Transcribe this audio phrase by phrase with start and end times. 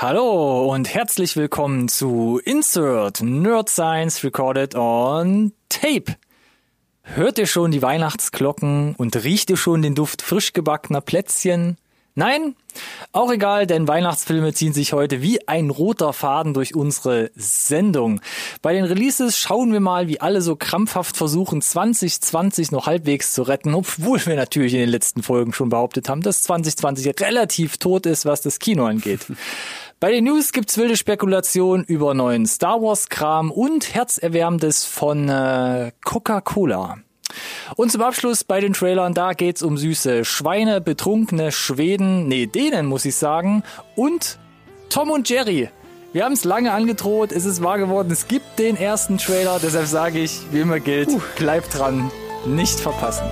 [0.00, 6.14] Hallo und herzlich willkommen zu Insert Nerd Science Recorded on Tape.
[7.02, 11.78] Hört ihr schon die Weihnachtsglocken und riecht ihr schon den Duft frisch gebackener Plätzchen?
[12.14, 12.54] Nein?
[13.12, 18.20] Auch egal, denn Weihnachtsfilme ziehen sich heute wie ein roter Faden durch unsere Sendung.
[18.62, 23.42] Bei den Releases schauen wir mal, wie alle so krampfhaft versuchen, 2020 noch halbwegs zu
[23.42, 28.06] retten, obwohl wir natürlich in den letzten Folgen schon behauptet haben, dass 2020 relativ tot
[28.06, 29.26] ist, was das Kino angeht.
[30.00, 35.90] Bei den News gibt's wilde Spekulationen über neuen Star Wars Kram und herzerwärmendes von äh,
[36.04, 36.98] Coca-Cola.
[37.74, 42.86] Und zum Abschluss bei den Trailern, da geht's um süße Schweine, betrunkene Schweden, nee, denen
[42.86, 43.64] muss ich sagen,
[43.96, 44.38] und
[44.88, 45.68] Tom und Jerry.
[46.12, 49.88] Wir haben es lange angedroht, es ist wahr geworden, es gibt den ersten Trailer, deshalb
[49.88, 52.08] sage ich, wie immer gilt, bleibt dran,
[52.46, 53.26] nicht verpassen.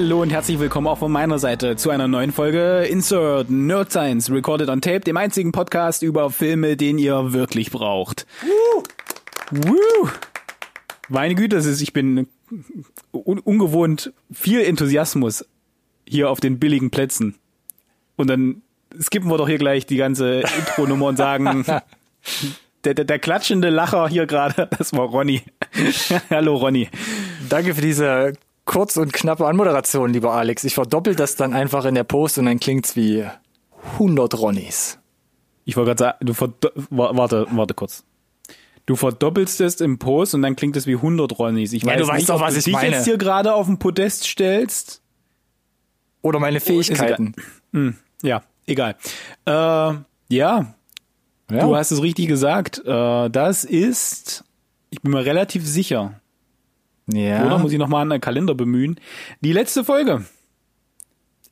[0.00, 4.30] Hallo und herzlich willkommen auch von meiner Seite zu einer neuen Folge Insert Nerd Science
[4.30, 8.24] Recorded on Tape, dem einzigen Podcast über Filme, den ihr wirklich braucht.
[8.42, 8.84] Woo!
[9.50, 10.08] Woo!
[11.08, 12.28] Meine Güte, das ist, ich bin
[13.10, 15.44] un ungewohnt viel Enthusiasmus
[16.08, 17.34] hier auf den billigen Plätzen.
[18.14, 18.62] Und dann
[19.00, 21.64] skippen wir doch hier gleich die ganze Intro-Nummer und sagen,
[22.84, 25.42] der, der, der klatschende Lacher hier gerade, das war Ronny.
[26.30, 26.88] Hallo Ronny.
[27.48, 28.34] Danke für diese
[28.68, 30.62] kurz und knappe Anmoderation, lieber Alex.
[30.62, 33.24] Ich verdoppel das dann einfach in der Post und dann klingt's wie
[33.94, 34.98] 100 Ronnies.
[35.64, 38.04] Ich wollte gerade sagen, du verdo warte, warte kurz.
[38.86, 41.72] Du verdoppelst es im Post und dann klingt es wie 100 Ronnies.
[41.72, 42.96] Ich Ja, weiß du weißt nicht, doch, ob was du ich dich meine.
[42.96, 45.02] jetzt hier gerade auf den Podest stellst.
[46.22, 47.34] Oder meine Fähigkeiten.
[47.72, 48.96] Hm, ja, egal.
[49.44, 50.74] Äh, ja, Ja.
[51.48, 52.78] du hast es richtig gesagt.
[52.84, 54.44] Äh, das ist,
[54.90, 56.20] ich bin mir relativ sicher,
[57.12, 57.46] ja.
[57.46, 58.98] oder muss ich nochmal einen Kalender bemühen,
[59.40, 60.24] die letzte Folge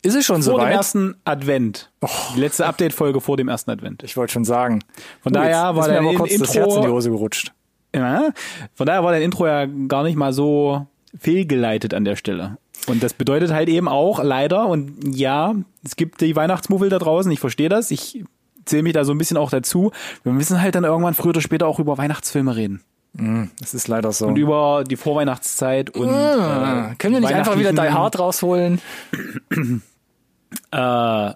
[0.03, 0.73] Ist es schon vor dem soweit?
[0.75, 1.91] ersten Advent.
[2.37, 4.03] Die letzte Update-Folge vor dem ersten Advent.
[4.05, 4.81] Ich wollte schon sagen.
[5.23, 6.77] Von Uh, daher jetzt war ist mir der aber In- kurz das Herz in die
[6.79, 7.53] Intro, Hose gerutscht.
[7.95, 8.31] ja,
[8.75, 10.87] von daher war dein Intro ja gar nicht mal so
[11.19, 12.59] fehlgeleitet an der Stelle.
[12.87, 17.33] Und das bedeutet halt eben auch leider, und ja, es gibt die Weihnachtsmuffel da draußen,
[17.33, 18.23] ich verstehe das, ich
[18.65, 19.91] zähle mich da so ein bisschen auch dazu.
[20.23, 22.83] Wir müssen halt dann irgendwann früher oder später auch über Weihnachtsfilme reden.
[23.61, 24.27] Das ist leider so.
[24.27, 28.81] Und über die Vorweihnachtszeit und ah, äh, können wir nicht einfach wieder Die Hard rausholen?
[30.71, 31.33] Äh,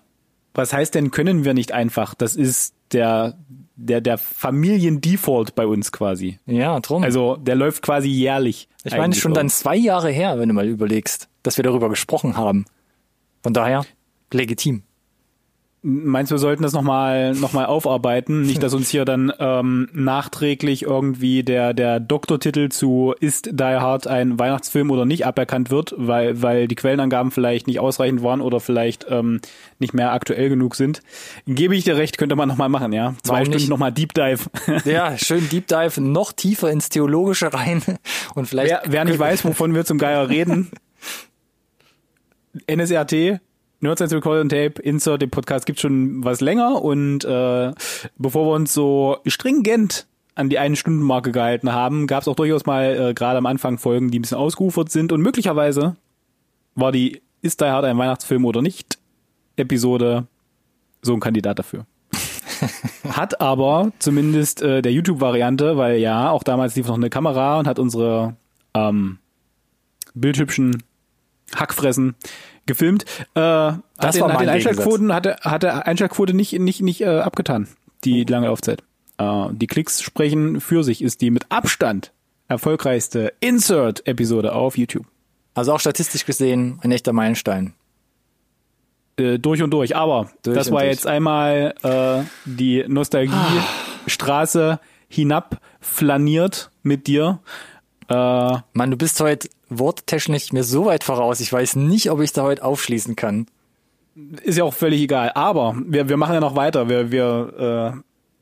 [0.55, 2.15] was heißt denn, können wir nicht einfach?
[2.15, 3.35] Das ist der,
[3.75, 6.39] der, der Familiendefault bei uns quasi.
[6.47, 7.03] Ja, drum.
[7.03, 8.69] Also der läuft quasi jährlich.
[8.85, 12.37] ich meine schon dann zwei Jahre her, wenn du mal überlegst, dass wir darüber gesprochen
[12.37, 12.67] haben.
[13.43, 13.85] Von daher
[14.33, 14.85] legitim.
[15.83, 18.43] Meinst du, wir sollten das nochmal noch mal aufarbeiten?
[18.43, 24.07] Nicht, dass uns hier dann ähm, nachträglich irgendwie der, der Doktortitel zu Ist Die Hard
[24.07, 28.61] ein Weihnachtsfilm oder nicht aberkannt wird, weil, weil die Quellenangaben vielleicht nicht ausreichend waren oder
[28.61, 29.41] vielleicht ähm,
[29.79, 31.01] nicht mehr aktuell genug sind.
[31.47, 33.15] Gebe ich dir recht, könnte man nochmal machen, ja?
[33.23, 34.51] Zwei Warum Stunden nochmal Deep Dive.
[34.85, 37.83] Ja, schön Deep Dive noch tiefer ins Theologische rein
[38.35, 38.71] und vielleicht.
[38.71, 40.71] wer, wer nicht weiß, wovon wir zum Geier reden,
[42.71, 43.41] NSRT,
[43.81, 47.73] Nerdscience Recorded on Tape, Insert, den Podcast gibt schon was länger und äh,
[48.19, 52.67] bevor wir uns so stringent an die eine Stundenmarke gehalten haben, gab es auch durchaus
[52.67, 55.97] mal äh, gerade am Anfang Folgen, die ein bisschen ausgeufert sind und möglicherweise
[56.75, 58.99] war die Ist Die Hard ein Weihnachtsfilm oder nicht
[59.57, 60.27] Episode
[61.03, 61.87] so ein Kandidat dafür.
[63.09, 67.67] hat aber zumindest äh, der YouTube-Variante, weil ja, auch damals lief noch eine Kamera und
[67.67, 68.37] hat unsere
[68.75, 69.19] ähm,
[70.15, 70.83] bildhübschen
[71.57, 72.15] Hackfressen
[72.67, 73.05] gefilmt.
[73.35, 77.01] Äh, hat, Das den, war hat mein den Einschaltquoten, hatte, hatte Einschaltquote nicht, nicht, nicht
[77.01, 77.69] äh, abgetan,
[78.05, 78.83] die lange Laufzeit.
[79.19, 82.13] Äh, die Klicks sprechen für sich, ist die mit Abstand
[82.49, 85.07] erfolgreichste Insert-Episode auf YouTube.
[85.55, 87.75] Also auch statistisch gesehen ein echter Meilenstein.
[89.17, 89.97] Äh, durch und durch.
[89.97, 90.93] Aber Durch das war durch.
[90.93, 97.41] jetzt einmal äh, die Nostalgie-Straße hinab flaniert mit dir.
[98.11, 101.39] Äh, Mann, du bist heute worttechnisch mir so weit voraus.
[101.41, 103.47] Ich weiß nicht, ob ich da heute aufschließen kann.
[104.43, 105.31] ist ja auch völlig egal.
[105.35, 106.89] Aber wir, wir machen ja noch weiter.
[106.89, 107.95] Wir, wir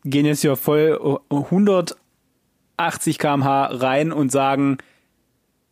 [0.04, 4.78] äh, gehen jetzt hier voll äh, 180 kmh rein und sagen,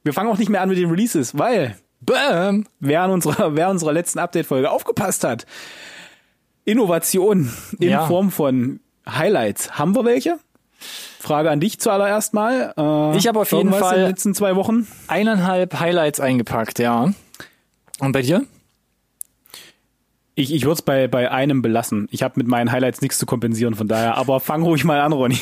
[0.05, 2.67] wir fangen auch nicht mehr an mit den Releases, weil Bam!
[2.81, 5.47] wer an unserer, wer unserer letzten Update-Folge aufgepasst hat,
[6.67, 8.07] Innovation in Ja.
[8.07, 9.79] Form von Highlights.
[9.79, 10.39] Haben wir welche?
[11.27, 12.73] Frage an dich zuallererst mal.
[12.77, 14.87] Äh, Ich habe auf jeden Fall- in den letzten zwei Wochen.
[15.09, 17.13] Eineinhalb Highlights eingepackt, ja.
[17.99, 18.45] Und bei dir?
[20.35, 22.09] Ich, ich würde es bei, bei einem belassen.
[22.11, 24.17] Ich habe mit meinen Highlights nichts zu kompensieren, von daher.
[24.19, 25.39] Aber fang ruhig mal an, Ronny.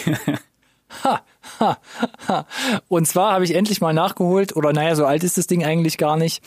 [2.89, 5.99] Und zwar habe ich endlich mal nachgeholt, oder naja, so alt ist das Ding eigentlich
[5.99, 6.43] gar nicht.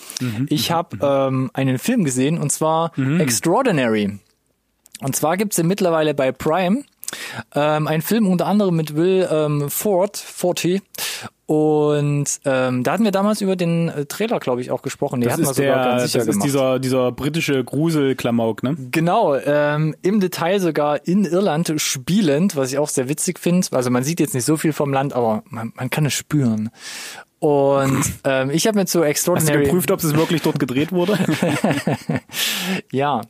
[0.48, 4.20] Ich habe ähm, einen Film gesehen, und zwar Extraordinary.
[5.02, 6.84] Und zwar gibt's den mittlerweile bei Prime.
[7.56, 10.82] Ähm, ein Film unter anderem mit Will ähm, Ford, Forty.
[11.48, 15.22] Und ähm, da hatten wir damals über den äh, Trailer, glaube ich, auch gesprochen.
[15.22, 18.76] Den Das ist, der, das ist dieser, dieser britische Gruselklamauk, ne?
[18.92, 23.66] Genau, ähm, im Detail sogar in Irland spielend, was ich auch sehr witzig finde.
[23.72, 26.70] Also man sieht jetzt nicht so viel vom Land, aber man, man kann es spüren.
[27.40, 29.66] Und ähm, ich habe mir zu Hast du Extraordinary...
[29.66, 31.18] geprüft, ob es wirklich dort gedreht wurde?
[32.92, 33.22] Ja,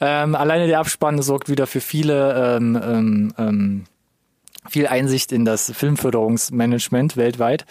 [0.00, 3.84] ähm, alleine der Abspann sorgt wieder für viele ähm, ähm, ähm,
[4.68, 7.66] viel Einsicht in das Filmförderungsmanagement weltweit.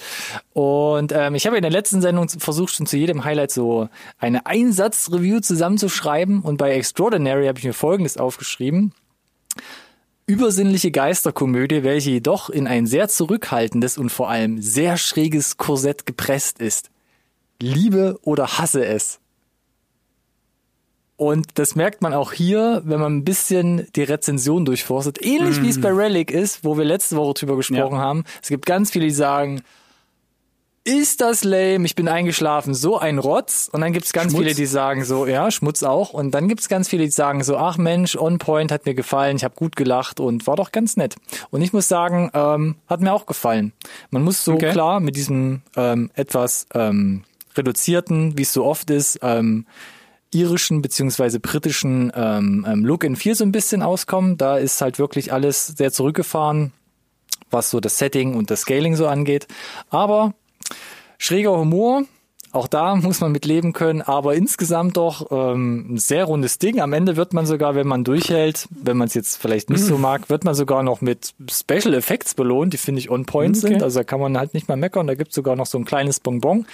[0.53, 3.89] Und ähm, ich habe in der letzten Sendung versucht, schon zu jedem Highlight so
[4.19, 6.41] eine Einsatzreview zusammenzuschreiben.
[6.41, 8.93] Und bei Extraordinary habe ich mir Folgendes aufgeschrieben.
[10.31, 16.61] Übersinnliche Geisterkomödie, welche jedoch in ein sehr zurückhaltendes und vor allem sehr schräges Korsett gepresst
[16.61, 16.89] ist.
[17.61, 19.19] Liebe oder hasse es.
[21.17, 25.21] Und das merkt man auch hier, wenn man ein bisschen die Rezension durchforstet.
[25.21, 28.01] Ähnlich wie es bei Relic ist, wo wir letzte Woche drüber gesprochen Ja.
[28.01, 28.23] haben.
[28.41, 29.61] Es gibt ganz viele, die sagen,
[30.83, 33.69] ist das lame, ich bin eingeschlafen, so ein Rotz.
[33.71, 34.43] Und dann gibt's ganz Schmutz.
[34.43, 36.11] viele, die sagen so, ja, Schmutz auch.
[36.11, 39.35] Und dann gibt's ganz viele, die sagen so, ach Mensch, on point, hat mir gefallen,
[39.37, 41.15] ich habe gut gelacht und war doch ganz nett.
[41.51, 43.73] Und ich muss sagen, ähm, hat mir auch gefallen.
[44.09, 44.71] Man muss so Okay.
[44.71, 47.23] klar mit diesem ähm, etwas ähm,
[47.55, 49.67] reduzierten, wie es so oft ist, ähm,
[50.33, 54.37] irischen beziehungsweise britischen ähm, ähm, Look and Feel so ein bisschen auskommen.
[54.37, 56.71] Da ist halt wirklich alles sehr zurückgefahren,
[57.51, 59.47] was so das Setting und das Scaling so angeht.
[59.89, 60.33] Aber
[61.17, 62.03] schräger Humor,
[62.53, 66.81] auch da muss man mit leben können, aber insgesamt doch ähm, ein sehr rundes Ding.
[66.81, 69.97] Am Ende wird man sogar, wenn man durchhält, wenn man es jetzt vielleicht nicht so
[69.99, 73.67] mag, wird man sogar noch mit Special Effects belohnt, die finde ich on point Okay.
[73.67, 73.83] sind.
[73.83, 75.07] Also da kann man halt nicht mal meckern.
[75.07, 76.65] Da gibt's sogar noch so ein kleines Bonbon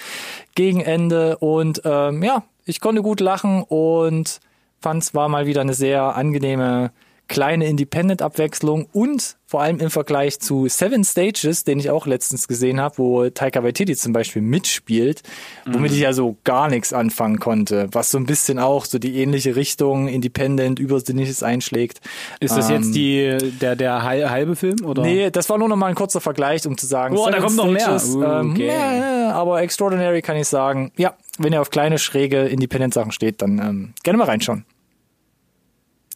[0.56, 1.38] gegen Ende.
[1.38, 4.40] Und ähm, ja, ich konnte gut lachen und
[4.80, 6.90] fand es war mal wieder eine sehr angenehme
[7.28, 12.80] kleine Independent-Abwechslung und vor allem im Vergleich zu Seven Stages, den ich auch letztens gesehen
[12.80, 15.22] habe, wo Taika Waititi zum Beispiel mitspielt,
[15.66, 19.16] womit ich ja so gar nichts anfangen konnte, was so ein bisschen auch so die
[19.22, 22.00] ähnliche Richtung Independent, Übersinnliches einschlägt.
[22.40, 24.84] Ist das Ähm, jetzt die, der, der hal- halbe Film?
[24.84, 25.02] Oder?
[25.02, 27.44] Nee, das war nur noch mal ein kurzer Vergleich, um zu sagen, Oh, da Seven
[27.44, 27.80] kommt noch mehr.
[27.80, 28.66] Stages, Uh, ähm, okay.
[28.68, 33.58] ja, aber Extraordinary kann ich sagen, ja, wenn ihr auf kleine, schräge Independent-Sachen steht, dann
[33.58, 34.64] ähm, gerne mal reinschauen.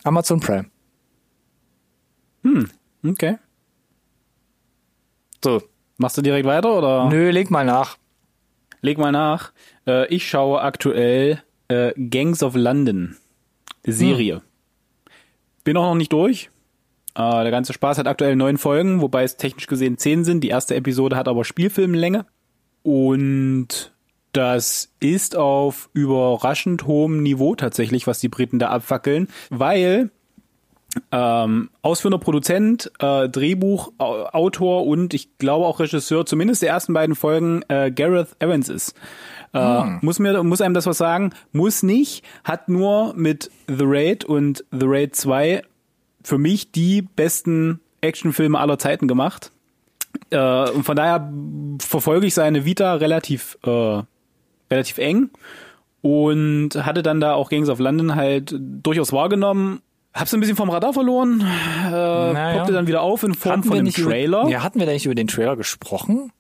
[0.05, 0.67] Amazon Prime.
[3.05, 3.39] Okay.
[5.45, 5.63] So,
[5.97, 7.09] Machst du direkt weiter oder?
[7.09, 7.97] nö, leg mal nach.
[8.81, 9.53] Leg mal nach.
[9.87, 13.17] Äh, ich schaue aktuell äh, Gangs of London.
[13.85, 14.37] Serie.
[14.37, 14.43] Hm.
[15.65, 16.51] Bin auch noch nicht durch.
[17.15, 20.43] Äh, der ganze Spaß hat aktuell neun Folgen, wobei es technisch gesehen zehn sind.
[20.43, 22.27] Die erste Episode hat aber Spielfilmlänge.
[22.83, 23.93] Und
[24.33, 30.11] das ist auf überraschend hohem Niveau tatsächlich, was die Briten da abfackeln, weil
[31.11, 36.93] ähm, ausführender Produzent, äh, Drehbuch, Au- Autor und ich glaube auch Regisseur, zumindest der ersten
[36.93, 38.95] beiden Folgen, äh, Gareth Evans ist.
[39.55, 41.33] Äh, Muss mir, muss einem das was sagen?
[41.53, 45.63] Muss nicht, hat nur mit The Raid und The Raid 2
[46.25, 49.53] für mich die besten Actionfilme aller Zeiten gemacht.
[50.31, 51.31] Äh, und von daher
[51.81, 54.03] verfolge ich seine Vita relativ, äh,
[54.71, 55.31] relativ eng
[56.01, 59.81] und hatte dann da auch Gangs of London halt durchaus wahrgenommen.
[60.15, 62.59] Hab's ein bisschen vom Radar verloren, äh, Naja.
[62.59, 64.43] poppte dann wieder auf in Form Hatten von nicht Trailer.
[64.43, 66.33] Über, ja, hatten wir da nicht über den Trailer gesprochen?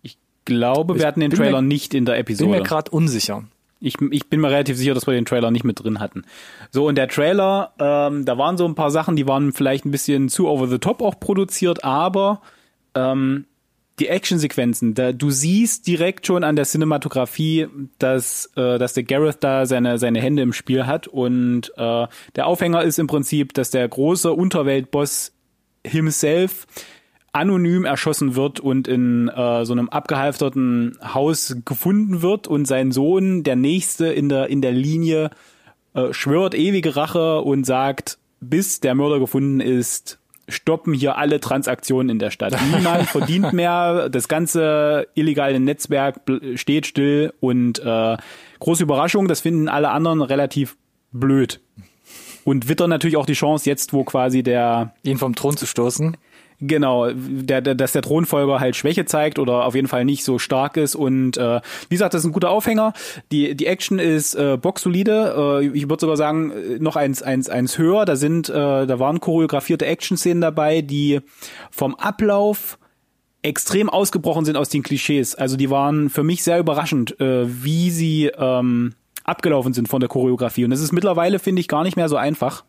[0.00, 0.16] Ich
[0.46, 2.50] glaube, wir hatten den bin Trailer mir- nicht in der Bin Episode.
[2.50, 3.44] mir gerade unsicher.
[3.80, 6.24] Ich, ich bin mir relativ sicher, dass wir den Trailer nicht mit drin hatten.
[6.70, 9.90] So, und der Trailer, ähm, da waren so ein paar Sachen, die waren vielleicht ein
[9.90, 12.40] bisschen zu over the top auch produziert, aber
[12.94, 13.44] ähm,
[13.98, 17.68] die Actionsequenzen, da, du siehst direkt schon an der Cinematografie,
[17.98, 22.06] dass, äh, dass der Gareth da seine, seine Hände im Spiel hat und äh,
[22.36, 25.32] der Aufhänger ist im Prinzip, dass der große Unterweltboss
[25.84, 26.66] himself
[27.32, 33.42] anonym erschossen wird und in äh, so einem abgehalfterten Haus gefunden wird und sein Sohn,
[33.42, 35.30] der nächste in der in der Linie,
[35.94, 40.18] äh, schwört ewige Rache und sagt, bis der Mörder gefunden ist,
[40.48, 42.56] stoppen hier alle Transaktionen in der Stadt.
[42.74, 46.20] Niemand verdient mehr, das ganze illegale Netzwerk
[46.54, 48.16] steht still und äh,
[48.58, 50.76] große Überraschung, das finden alle anderen relativ
[51.12, 51.60] blöd.
[52.44, 56.16] Und wittern natürlich auch die Chance jetzt, wo quasi der Ihn vom Thron zu stoßen.
[56.64, 60.38] Genau, der, der, dass der Thronfolger halt Schwäche zeigt oder auf jeden Fall nicht so
[60.38, 60.94] stark ist.
[60.94, 62.92] Und äh, wie gesagt, das ist ein guter Aufhänger.
[63.32, 65.60] Die, die Action ist äh, boxsolide.
[65.60, 68.04] Äh, ich würde sogar sagen, äh, noch eins, eins, eins höher.
[68.04, 68.52] Da sind, äh,
[68.86, 71.18] da waren choreografierte Action-Szenen dabei, die
[71.72, 72.78] vom Ablauf
[73.42, 75.34] extrem ausgebrochen sind aus den Klischees.
[75.34, 80.08] Also die waren für mich sehr überraschend, äh, wie sie ähm, abgelaufen sind von der
[80.08, 80.64] Choreografie.
[80.64, 82.62] Und es ist mittlerweile, finde ich, gar nicht mehr so einfach.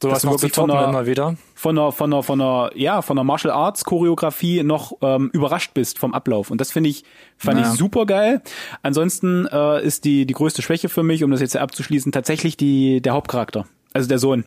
[0.00, 1.36] So was wirklich von einer, immer wieder.
[1.54, 5.74] Von einer, von einer, von einer, ja, von einer Martial Arts Choreografie noch ähm, überrascht
[5.74, 6.52] bist vom Ablauf.
[6.52, 7.04] Und das finde ich,
[7.36, 7.72] fand ja.
[7.72, 8.40] ich super geil.
[8.82, 13.00] Ansonsten äh, ist die, die größte Schwäche für mich, um das jetzt abzuschließen, tatsächlich die,
[13.00, 13.66] der Hauptcharakter.
[13.92, 14.44] Also der Sohn.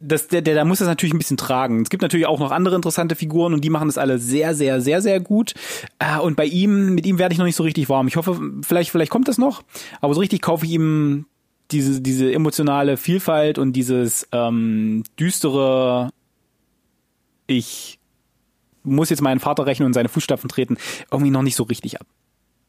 [0.00, 1.80] Das, der, der, der muss das natürlich ein bisschen tragen.
[1.80, 4.82] Es gibt natürlich auch noch andere interessante Figuren und die machen das alle sehr, sehr,
[4.82, 5.54] sehr, sehr gut.
[5.98, 8.06] Äh, und bei ihm, mit ihm werde ich noch nicht so richtig warm.
[8.06, 9.62] Ich hoffe, vielleicht, vielleicht kommt das noch.
[10.02, 11.24] Aber so richtig kaufe ich ihm
[11.72, 16.10] diese, diese emotionale Vielfalt und dieses ähm, düstere,
[17.46, 17.98] ich
[18.82, 20.76] muss jetzt meinen Vater rechnen und seine Fußstapfen treten,
[21.10, 22.06] irgendwie noch nicht so richtig ab.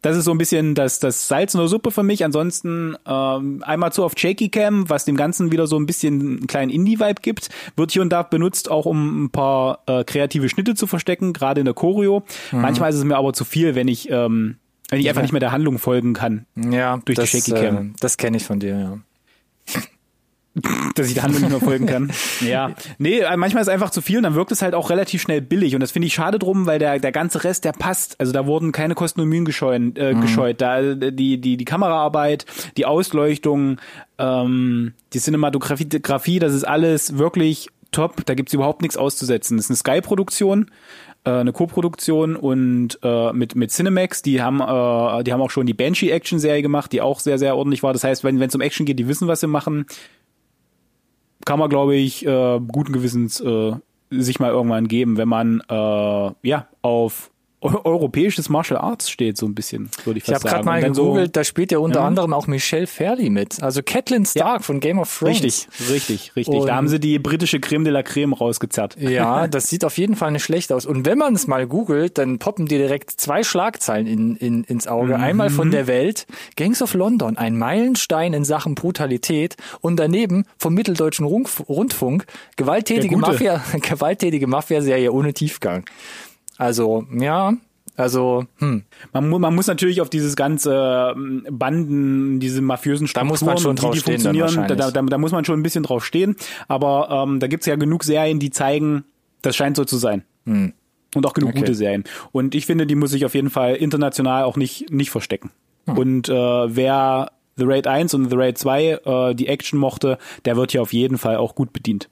[0.01, 2.25] Das ist so ein bisschen das, das Salz in der Suppe für mich.
[2.25, 6.47] Ansonsten ähm, einmal zu auf Shaky Cam, was dem Ganzen wieder so ein bisschen einen
[6.47, 7.49] kleinen Indie-Vibe gibt.
[7.75, 11.61] Wird hier und da benutzt, auch um ein paar äh, kreative Schnitte zu verstecken, gerade
[11.61, 12.23] in der Choreo.
[12.51, 12.61] Mhm.
[12.61, 14.57] Manchmal ist es mir aber zu viel, wenn ich ähm,
[14.91, 16.45] wenn ich einfach nicht mehr der Handlung folgen kann.
[16.55, 17.77] Ja, durch das, die Shaky Cam.
[17.77, 19.81] Äh, das kenne ich von dir, ja.
[20.95, 22.11] dass ich der Handlung nicht mehr folgen kann.
[22.41, 22.73] Ja.
[22.97, 25.21] Nee, äh, manchmal ist es einfach zu viel und dann wirkt es halt auch relativ
[25.21, 25.75] schnell billig.
[25.75, 28.19] Und das finde ich schade drum, weil der, der ganze Rest, der passt.
[28.19, 30.21] Also da wurden keine Kosten und Mühen gescheuen, äh, mhm.
[30.21, 30.59] gescheut.
[30.59, 32.45] Da, die, die, die Kameraarbeit,
[32.75, 33.77] die Ausleuchtung,
[34.17, 38.25] ähm, die Cinematografie, das ist alles wirklich top.
[38.25, 39.55] Da gibt's überhaupt nichts auszusetzen.
[39.55, 40.69] Das ist eine Sky-Produktion
[41.23, 45.65] äh, eine Co-Produktion und äh, mit mit Cinemax, die haben äh, die haben auch schon
[45.65, 47.93] die Banshee Action Serie gemacht, die auch sehr sehr ordentlich war.
[47.93, 49.85] Das heißt, wenn wenn es um Action geht, die wissen, was sie machen.
[51.45, 53.73] Kann man glaube ich äh, guten Gewissens äh,
[54.11, 59.53] sich mal irgendwann geben, wenn man äh, ja auf europäisches Martial Arts steht, so ein
[59.53, 60.47] bisschen, würde ich, ich fast sagen.
[60.47, 62.07] Ich habe gerade mal gegoogelt, so, da spielt ja unter ja.
[62.07, 63.61] anderem auch Michelle Fairley mit.
[63.61, 64.63] Also Catelyn Stark ja.
[64.63, 65.43] von Game of Thrones.
[65.43, 66.55] Richtig, richtig, richtig.
[66.55, 68.97] Und da haben sie die britische Creme de la Creme rausgezerrt.
[68.99, 70.85] Ja, das sieht auf jeden Fall nicht schlecht aus.
[70.85, 74.87] Und wenn man es mal googelt, dann poppen dir direkt zwei Schlagzeilen in, in, ins
[74.87, 75.17] Auge.
[75.17, 75.23] Mhm.
[75.23, 76.25] Einmal von der Welt,
[76.55, 82.25] Gangs of London, ein Meilenstein in Sachen Brutalität und daneben vom Mitteldeutschen Rundfunk,
[82.55, 85.85] gewalttätige Mafia, gewalttätige Mafia-Serie ohne Tiefgang.
[86.57, 87.53] Also, ja,
[87.97, 88.83] also, hm.
[89.13, 93.41] Man, mu man muss natürlich auf dieses ganze ähm, Banden, diese mafiösen Strukturen, da muss
[93.41, 96.05] man schon drauf die, die funktionieren, da, da, da, muss man schon ein bisschen drauf
[96.05, 96.35] stehen.
[96.67, 99.03] Aber ähm, da gibt's ja genug Serien, die zeigen,
[99.41, 100.23] das scheint so zu sein.
[100.45, 100.73] Hm.
[101.13, 101.59] Und auch genug okay.
[101.59, 102.05] gute Serien.
[102.31, 105.51] Und ich finde, die muss sich auf jeden Fall international auch nicht, nicht verstecken.
[105.85, 105.97] Hm.
[105.97, 110.55] Und äh, wer The Raid 1 und The Raid 2 äh, die Action mochte, der
[110.55, 112.09] wird hier auf jeden Fall auch gut bedient.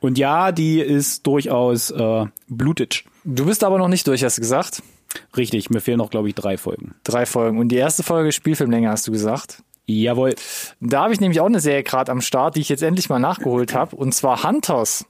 [0.00, 3.04] Und ja, die ist durchaus äh, blutig.
[3.24, 4.82] Du bist aber noch nicht durch, hast du gesagt.
[5.36, 6.94] Richtig, mir fehlen noch, glaube ich, drei Folgen.
[7.04, 7.58] Drei Folgen.
[7.58, 9.62] Und die erste Folge Spielfilmlänge hast du gesagt.
[9.86, 10.34] Jawohl.
[10.80, 13.18] Da habe ich nämlich auch eine Serie gerade am Start, die ich jetzt endlich mal
[13.18, 13.96] nachgeholt habe.
[13.96, 15.04] Und zwar Hunters.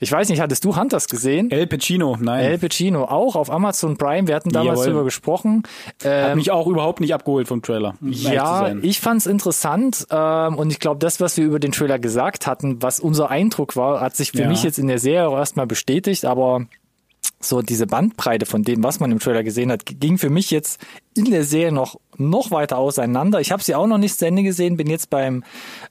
[0.00, 1.50] Ich weiß nicht, hattest du Hunters gesehen?
[1.50, 2.44] El Pacino, nein.
[2.44, 4.26] El Pacino, auch auf Amazon Prime.
[4.26, 4.86] Wir hatten damals Jawohl.
[4.86, 5.62] darüber gesprochen.
[6.02, 7.94] Ähm, Hat mich auch überhaupt nicht abgeholt vom Trailer.
[8.00, 12.46] Ja, ich fand's interessant ähm, und ich glaube, das, was wir über den Trailer gesagt
[12.46, 14.48] hatten, was unser Eindruck war, hat sich für ja.
[14.48, 16.66] mich jetzt in der Serie erstmal bestätigt, aber
[17.40, 20.80] so diese Bandbreite von dem, was man im Trailer gesehen hat, ging für mich jetzt
[21.14, 23.40] in der Serie noch noch weiter auseinander.
[23.40, 25.44] Ich habe sie auch noch nicht zu Ende gesehen, bin jetzt beim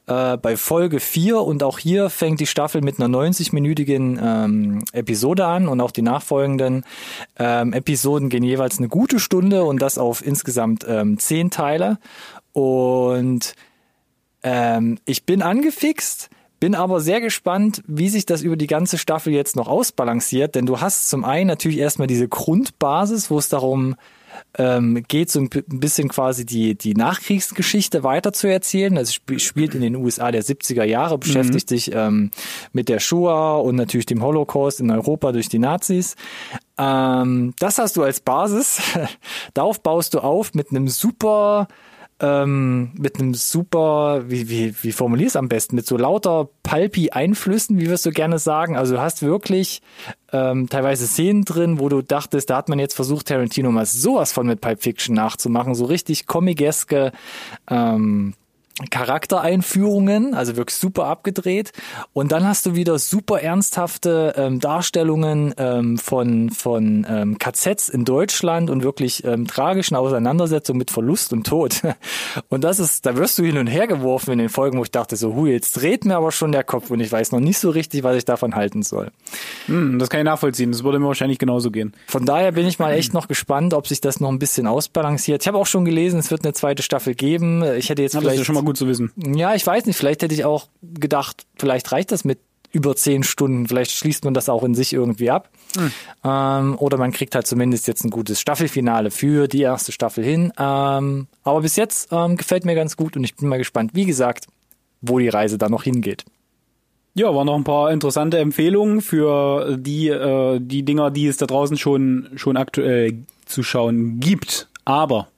[0.08, 5.46] äh, bei Folge 4 und auch hier fängt die Staffel mit einer 90-minütigen ähm, Episode
[5.46, 6.84] an und auch die nachfolgenden
[7.38, 11.98] ähm, Episoden gehen jeweils eine gute Stunde und das auf insgesamt ähm, zehn Teile.
[12.52, 13.54] Und
[14.44, 19.34] ähm, ich bin angefixt bin aber sehr gespannt, wie sich das über die ganze Staffel
[19.34, 23.96] jetzt noch ausbalanciert, denn du hast zum einen natürlich erstmal diese Grundbasis, wo es darum
[24.58, 28.98] ähm, geht, so ein bisschen quasi die, die Nachkriegsgeschichte weiter zu erzählen.
[28.98, 31.76] Also sp spielt in den USA der 70er Jahre, beschäftigt mhm.
[31.76, 32.32] sich ähm,
[32.74, 36.16] mit der Shoah und natürlich dem Holocaust in Europa durch die Nazis.
[36.78, 38.82] Ähm, das hast du als Basis.
[39.54, 41.68] Darauf baust du auf mit einem super
[42.20, 47.80] ähm, mit einem super, wie, wie, wie formulierst am besten, mit so lauter palpi Einflüssen,
[47.80, 48.76] wie wirst du gerne sagen.
[48.76, 49.82] Also du hast wirklich
[50.32, 54.32] ähm, teilweise Szenen drin, wo du dachtest, da hat man jetzt versucht, Tarantino mal sowas
[54.32, 57.12] von mit Pulp Fiction nachzumachen, so richtig comiceske
[57.70, 58.34] ähm,
[58.92, 61.72] Charaktereinführungen, also wirklich super abgedreht.
[62.14, 68.06] Und dann hast du wieder super ernsthafte ähm, Darstellungen ähm, von, von ähm, KZs in
[68.06, 71.82] Deutschland und wirklich ähm, tragischen Auseinandersetzungen mit Verlust und Tod.
[72.50, 74.92] Und das ist, da wirst du hin und her geworfen in den Folgen, wo ich
[74.92, 77.58] dachte so, hu, jetzt dreht mir aber schon der Kopf und ich weiß noch nicht
[77.58, 79.12] so richtig, was ich davon halten soll.
[79.66, 80.72] Hm, das kann ich nachvollziehen.
[80.72, 81.94] Das würde mir wahrscheinlich genauso gehen.
[82.08, 85.42] Von daher bin ich mal echt noch gespannt, ob sich das noch ein bisschen ausbalanciert.
[85.42, 87.64] Ich habe auch schon gelesen, es wird eine zweite Staffel geben.
[87.78, 89.12] Ich hätte jetzt das vielleicht ist schon mal gut zu wissen.
[89.16, 92.40] ja, ich weiß nicht, vielleicht hätte ich auch gedacht, vielleicht reicht das mit
[92.74, 95.50] über zehn Stunden, vielleicht schließt man das auch in sich irgendwie ab.
[96.24, 100.52] Ähm, oder man kriegt halt zumindest jetzt ein gutes Staffelfinale für die erste Staffel hin.
[100.60, 104.06] Ähm, aber bis jetzt ähm, gefällt mir ganz gut und ich bin mal gespannt, wie
[104.06, 104.48] gesagt,
[105.02, 106.26] wo die Reise da noch hingeht.
[107.14, 111.46] Ja, waren noch ein paar interessante Empfehlungen für die, äh, die Dinger, die es da
[111.46, 114.68] draußen schon, schon aktuell zu schauen gibt.
[114.86, 115.30] Aber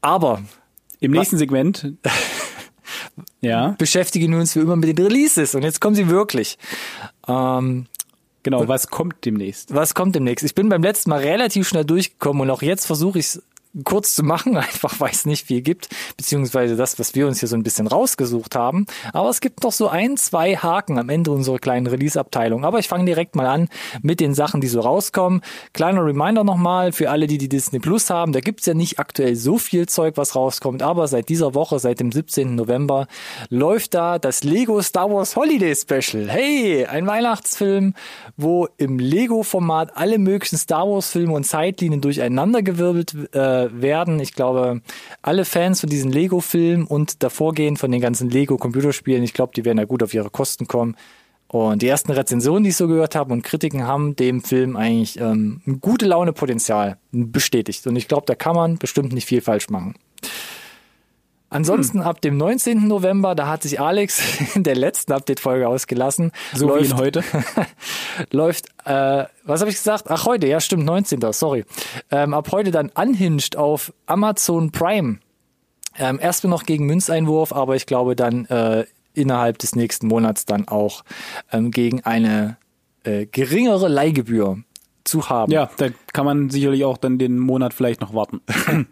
[0.00, 0.42] Aber
[1.00, 1.94] im nächsten Segment,
[3.40, 6.58] ja, beschäftigen wir uns wie immer mit den Releases und jetzt kommen sie wirklich.
[7.26, 7.86] Ähm,
[8.42, 9.74] genau, was kommt demnächst?
[9.74, 10.44] was kommt demnächst?
[10.44, 13.42] Ich bin beim letzten Mal relativ schnell durchgekommen und auch jetzt versuche ich es
[13.84, 17.48] kurz zu machen, einfach weil es nicht viel gibt, beziehungsweise das, was wir uns hier
[17.48, 18.86] so ein bisschen rausgesucht haben.
[19.12, 22.64] Aber es gibt noch so ein, zwei Haken am Ende unserer kleinen Release-Abteilung.
[22.64, 23.68] Aber ich fange direkt mal an
[24.02, 25.42] mit den Sachen, die so rauskommen.
[25.72, 28.32] Kleiner Reminder nochmal für alle, die die Disney Plus haben.
[28.32, 32.00] Da gibt's ja nicht aktuell so viel Zeug, was rauskommt, aber seit dieser Woche, seit
[32.00, 32.54] dem 17.
[32.54, 33.06] November,
[33.48, 36.28] läuft da das Lego Star Wars Holiday Special.
[36.28, 37.94] Hey, ein Weihnachtsfilm,
[38.42, 44.20] wo im Lego-Format alle möglichen Star Wars-Filme und Zeitlinien durcheinandergewirbelt äh, werden.
[44.20, 44.80] Ich glaube,
[45.22, 49.78] alle Fans von diesen Lego-Filmen und davorgehend von den ganzen Lego-Computerspielen, ich glaube, die werden
[49.78, 50.96] da gut auf ihre Kosten kommen.
[51.48, 55.18] Und die ersten Rezensionen, die ich so gehört habe und Kritiken haben dem Film eigentlich
[55.18, 57.84] ähm, ein gute Laune Potenzial bestätigt.
[57.88, 59.94] Und ich glaube, da kann man bestimmt nicht viel falsch machen.
[61.50, 62.06] Ansonsten Hm.
[62.06, 62.86] ab dem 19.
[62.86, 64.22] November, da hat sich Alex
[64.54, 66.30] in der letzten Update-Folge ausgelassen.
[66.54, 67.24] So wie läuft, in heute.
[68.30, 70.04] läuft, äh, was habe ich gesagt?
[70.08, 71.20] Ach, heute, ja stimmt, 19.
[71.32, 71.64] Sorry.
[72.10, 75.18] Ähm, ab heute dann unhinged auf Amazon Prime.
[75.98, 80.68] Ähm, erst noch gegen Münzeinwurf, aber ich glaube dann äh, innerhalb des nächsten Monats dann
[80.68, 81.02] auch
[81.52, 82.58] ähm, gegen eine
[83.02, 84.62] äh, geringere Leihgebühr
[85.04, 85.52] zu haben.
[85.52, 88.40] Ja, da kann man sicherlich auch dann den Monat vielleicht noch warten.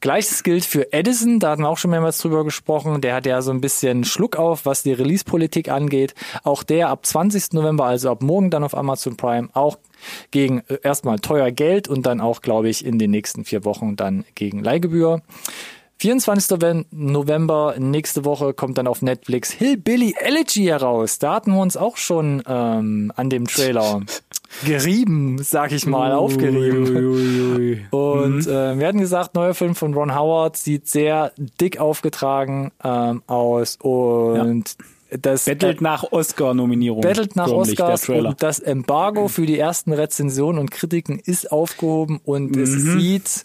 [0.00, 3.00] Gleiches gilt für Edison, da hatten wir auch schon mehrmals drüber gesprochen.
[3.00, 6.14] Der hat ja so ein bisschen Schluck auf, was die Release-Politik angeht.
[6.44, 7.52] Auch der ab 20.
[7.52, 9.78] November, also ab morgen dann auf Amazon Prime, auch
[10.30, 13.96] gegen äh, erstmal teuer Geld und dann auch, glaube ich, in den nächsten vier Wochen
[13.96, 15.22] dann gegen Leihgebühr.
[15.98, 16.50] 24.
[16.50, 21.20] Noven- November, nächste Woche, kommt dann auf Netflix Hillbilly Elegy heraus.
[21.20, 24.00] Da hatten wir uns auch schon ähm, an dem Trailer
[24.64, 27.86] gerieben, sag ich mal, aufgerieben.
[27.90, 33.22] Und äh, wir hatten gesagt, neuer Film von Ron Howard sieht sehr dick aufgetragen ähm,
[33.26, 34.64] aus und
[35.10, 37.02] das Bettelt nach Oscar-Nominierung.
[37.02, 42.56] bettelt nach Oscars und das Embargo für die ersten Rezensionen und Kritiken ist aufgehoben und
[42.56, 43.44] es sieht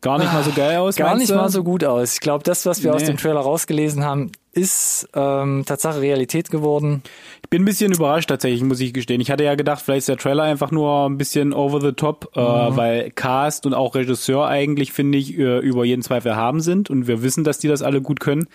[0.00, 0.96] Gar nicht mal so geil aus.
[0.96, 1.36] gar nicht du?
[1.36, 2.14] mal so gut aus.
[2.14, 3.06] Ich glaube, das, was wir aus Nee.
[3.08, 7.04] dem Trailer rausgelesen haben, ist ähm, Tatsache Realität geworden.
[7.52, 9.20] Bin ein bisschen überrascht tatsächlich, muss ich gestehen.
[9.20, 12.30] Ich hatte ja gedacht, vielleicht ist der Trailer einfach nur ein bisschen over the top,
[12.34, 12.76] äh, Mhm.
[12.78, 17.06] weil Cast und auch Regisseur eigentlich, finde ich, äh, über jeden Zweifel haben sind und
[17.06, 18.48] wir wissen, dass die das alle gut können.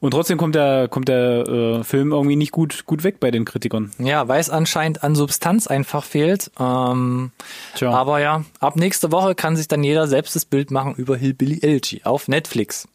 [0.00, 3.44] Und trotzdem kommt der, kommt der äh, Film irgendwie nicht gut, gut weg bei den
[3.44, 3.92] Kritikern.
[4.00, 6.50] Ja, weil es anscheinend an Substanz einfach fehlt.
[6.58, 7.30] Ähm,
[7.76, 7.92] Tja.
[7.92, 11.60] Aber ja, ab nächste Woche kann sich dann jeder selbst das Bild machen über Hillbilly
[11.62, 12.88] Elegy auf Netflix.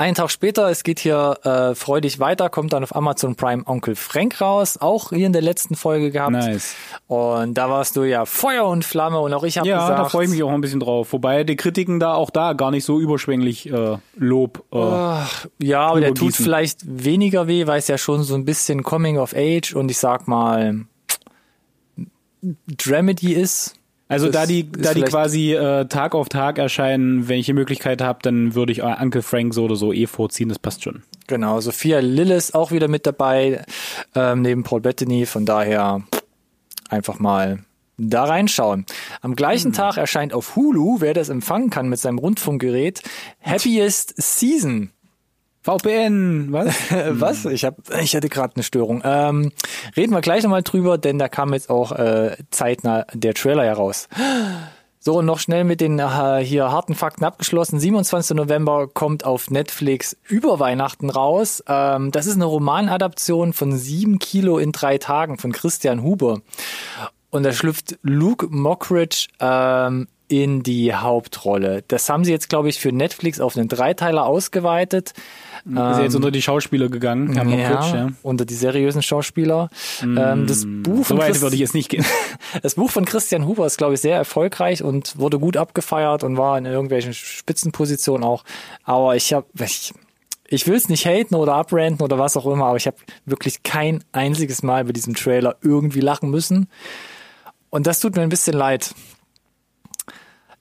[0.00, 3.94] Einen Tag später, es geht hier äh, freudig weiter, kommt dann auf Amazon Prime Onkel
[3.94, 6.32] Frank raus, auch hier in der letzten Folge gehabt.
[6.32, 6.74] Nice.
[7.06, 10.04] Und da warst du ja Feuer und Flamme und auch ich habe Ja, gesagt, da
[10.06, 11.12] freue ich mich auch ein bisschen drauf.
[11.12, 14.64] Wobei die Kritiken da auch da gar nicht so überschwänglich äh, Lob.
[14.72, 18.46] Äh, Ach, ja, aber der tut vielleicht weniger weh, weil es ja schon so ein
[18.46, 20.86] bisschen Coming of Age und ich sag mal
[22.74, 23.74] Dramedy ist.
[24.10, 27.52] Also Das da die, da die quasi äh, Tag auf Tag erscheinen, wenn ich die
[27.52, 30.82] Möglichkeit habe, dann würde ich äh, Uncle Frank so oder so eh vorziehen, das passt
[30.82, 31.04] schon.
[31.28, 33.64] Genau, Sophia Lillis auch wieder mit dabei,
[34.16, 35.26] ähm, neben Paul Bettany.
[35.26, 36.02] Von daher
[36.88, 37.60] einfach mal
[37.98, 38.84] da reinschauen.
[39.20, 43.02] Am gleichen Tag erscheint auf Hulu, wer das empfangen kann mit seinem Rundfunkgerät,
[43.44, 44.90] Happiest Season.
[45.62, 46.74] VPN, was?
[47.10, 47.44] Was?
[47.44, 49.02] Ich hab, ich hatte gerade eine Störung.
[49.04, 49.52] Ähm,
[49.96, 54.08] reden wir gleich nochmal drüber, denn da kam jetzt auch äh, zeitnah der Trailer heraus.
[55.02, 57.80] So, und noch schnell mit den äh, hier harten Fakten abgeschlossen.
[57.80, 58.36] 27.
[58.36, 61.64] November kommt auf Netflix über Weihnachten raus.
[61.66, 66.42] Ähm, das ist eine Romanadaption von sieben Kilo in drei Tagen von Christian Huber.
[67.30, 71.82] Und da schlüpft Luke Mockridge ähm, in die Hauptrolle.
[71.88, 75.14] Das haben sie jetzt, glaube ich, für Netflix auf einen Dreiteiler ausgeweitet.
[75.64, 77.34] Ist ja jetzt unter die Schauspieler gegangen.
[77.34, 78.08] Ja, Fritsch, ja.
[78.22, 79.68] unter die seriösen Schauspieler.
[80.02, 82.04] Ähm, das Buch So von weit würde ich jetzt nicht gehen.
[82.62, 86.36] das Buch von Christian Huber ist, glaube ich, sehr erfolgreich und wurde gut abgefeiert und
[86.36, 88.44] war in irgendwelchen Spitzenpositionen auch.
[88.84, 89.92] Aber ich habe, ich,
[90.48, 92.96] ich will es nicht haten oder abranten oder was auch immer, aber ich habe
[93.26, 96.68] wirklich kein einziges Mal bei diesem Trailer irgendwie lachen müssen.
[97.70, 98.94] Und das tut mir ein bisschen leid.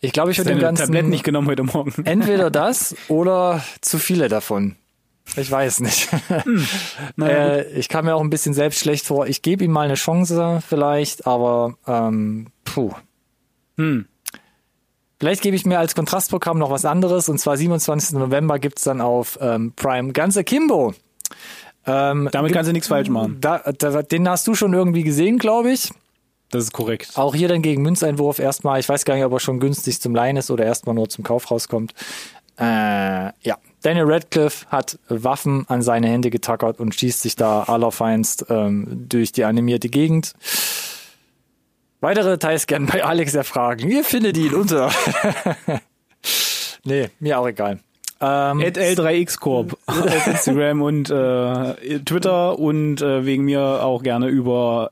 [0.02, 1.94] Ich glaube, ich würde dem Deine Ganzen Tabletten nicht genommen heute Morgen.
[2.06, 4.76] entweder das oder zu viele davon.
[5.36, 6.10] Ich weiß nicht.
[7.22, 9.28] äh, ich kam mir auch ein bisschen selbst schlecht vor.
[9.28, 12.92] Ich gebe ihm mal eine Chance vielleicht, aber ähm, puh.
[13.78, 14.06] Hm.
[15.20, 18.18] Vielleicht gebe ich mir als Kontrastprogramm noch was anderes und zwar 27.
[18.18, 20.94] November gibt's dann auf ähm, Prime ganz Akimbo.
[21.86, 23.38] Ähm, Damit kannst du nichts falsch machen.
[23.42, 25.92] da, da, den hast du schon irgendwie gesehen, glaube ich.
[26.52, 27.12] Das ist korrekt.
[27.16, 28.80] Auch hier dann gegen Münzeinwurf erstmal.
[28.80, 31.24] Ich weiß gar nicht, ob er schon günstig zum Leihen ist oder erstmal nur zum
[31.24, 31.94] Kauf rauskommt.
[32.58, 32.64] Äh,
[33.42, 33.58] ja.
[33.82, 39.32] Daniel Radcliffe hat Waffen an seine Hände getackert und schießt sich da allerfeinst ähm, durch
[39.32, 40.34] die animierte Gegend.
[42.02, 43.90] Weitere Details gern bei Alex erfragen.
[43.90, 44.92] Ihr findet ihn unter.
[46.84, 47.80] nee, mir auch egal.
[48.22, 54.28] Ähm, At L3X Corp auf Instagram und äh, Twitter und äh, wegen mir auch gerne
[54.28, 54.92] über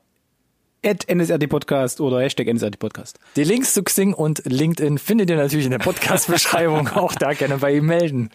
[0.84, 3.18] at NSRT Podcast oder Hashtag NSRT Podcast.
[3.36, 6.88] Die Links zu Xing und LinkedIn findet ihr natürlich in der Podcast-Beschreibung.
[6.94, 8.30] Auch da gerne bei ihm melden.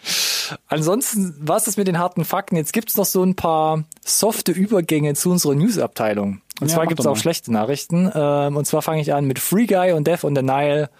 [0.68, 2.56] Ansonsten war es das mit den harten Fakten.
[2.56, 6.42] Jetzt gibt's noch so ein paar softe Übergänge zu unserer News-Abteilung.
[6.60, 8.10] Und Ja, zwar gibt's auch schlechte Nachrichten.
[8.14, 10.90] Ähm, und zwar fange ich an mit Free Guy und Death on the Nile.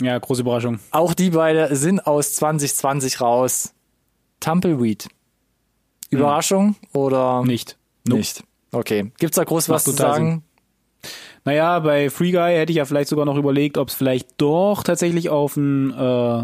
[0.00, 0.78] Ja, große Überraschung.
[0.92, 3.74] Auch die beide sind aus 2020 raus.
[4.38, 5.08] Tumbleweed.
[6.10, 7.76] Überraschung oder Nicht.
[8.06, 8.18] Nope.
[8.18, 8.44] nicht?
[8.72, 9.12] Okay.
[9.18, 10.42] Gibt's da groß was zu sagen?
[11.44, 14.82] Naja, bei Free Guy hätte ich ja vielleicht sogar noch überlegt, ob es vielleicht doch
[14.82, 16.40] tatsächlich auf ein äh,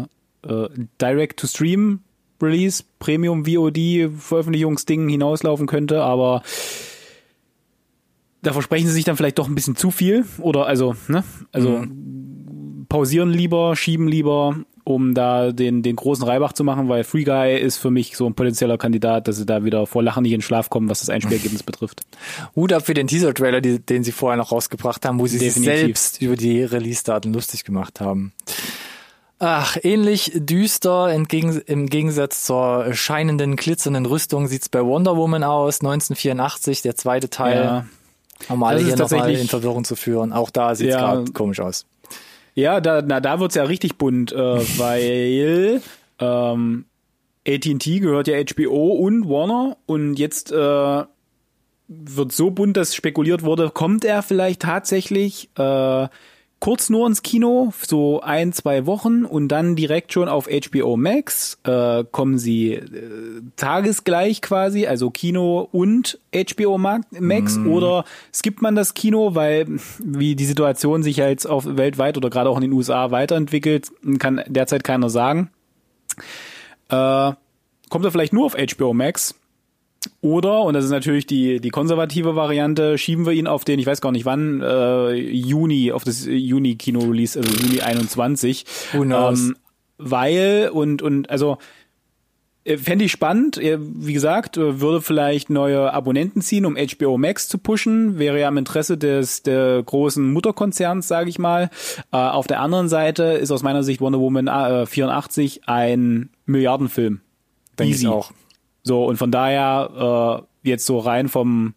[0.47, 0.69] äh,
[1.01, 1.99] Direct-to-Stream
[2.41, 6.43] Release, Premium VOD Veröffentlichungsding hinauslaufen könnte, aber
[8.41, 11.23] da versprechen sie sich dann vielleicht doch ein bisschen zu viel oder also, ne?
[11.51, 11.83] Also
[12.87, 14.55] pausieren lieber, schieben lieber,
[14.87, 18.25] um da den, den großen Reibach zu machen, weil Free Guy ist für mich so
[18.25, 21.09] ein potenzieller Kandidat, dass sie da wieder vor Lachen nicht in Schlaf kommen, was das
[21.09, 22.01] Einspielergebnis betrifft.
[22.55, 25.79] Hut ab für den Teaser-Trailer, den sie vorher noch rausgebracht haben, wo sie sich Definitiv.
[25.79, 28.31] selbst über die Release-Daten lustig gemacht haben.
[29.39, 35.81] Ach, ähnlich düster entgegen, im Gegensatz zur scheinenden, glitzernden Rüstung sieht's bei Wonder Woman aus,
[35.81, 37.85] 1984, der zweite Teil, Ja.
[38.49, 40.33] um alle hier nochmal in Verwirrung zu führen.
[40.33, 41.01] Auch da sieht's Ja.
[41.15, 41.85] gerade komisch aus.
[42.57, 44.35] Ja, da, na, da wird's ja richtig bunt, äh,
[44.79, 45.79] weil
[46.17, 46.85] ähm,
[47.47, 51.03] AT&T gehört ja HBO und Warner und jetzt äh,
[51.87, 56.07] wird so bunt, dass spekuliert wurde, kommt er vielleicht tatsächlich äh,
[56.59, 61.59] kurz nur ins Kino, so ein, zwei Wochen und dann direkt schon auf HBO Max.
[61.63, 68.75] Äh, kommen sie äh, tagesgleich quasi, also Kino und HBO Ma- Max oder skippt man
[68.75, 69.67] das Kino, weil
[70.03, 74.41] wie die Situation sich halt auf weltweit oder gerade auch in den USA weiterentwickelt, kann
[74.47, 75.51] derzeit keiner sagen.
[76.89, 77.33] Äh,
[77.89, 79.35] kommt er vielleicht nur auf HBO Max?
[80.21, 83.85] Oder, und das ist natürlich die, die konservative Variante, schieben wir ihn auf den, ich
[83.85, 88.65] weiß gar nicht wann, äh, Juni, auf das Juni-Kino-Release, also Juni 21.
[88.93, 89.39] Who knows?
[89.39, 89.55] Ähm,
[89.97, 91.57] weil, und, und, also,
[92.67, 97.17] äh, Fände ich spannend, äh, wie gesagt, äh, würde vielleicht neue Abonnenten ziehen, um HBO
[97.17, 101.69] Max zu pushen, wäre ja im Interesse des der großen Mutterkonzerns, sage ich mal.
[102.11, 107.21] Äh, auf der anderen Seite ist aus meiner Sicht Wonder Woman äh, 84 ein Milliardenfilm.
[107.79, 108.31] Denke ich auch.
[108.87, 111.73] So, und von daher, äh, jetzt so rein vom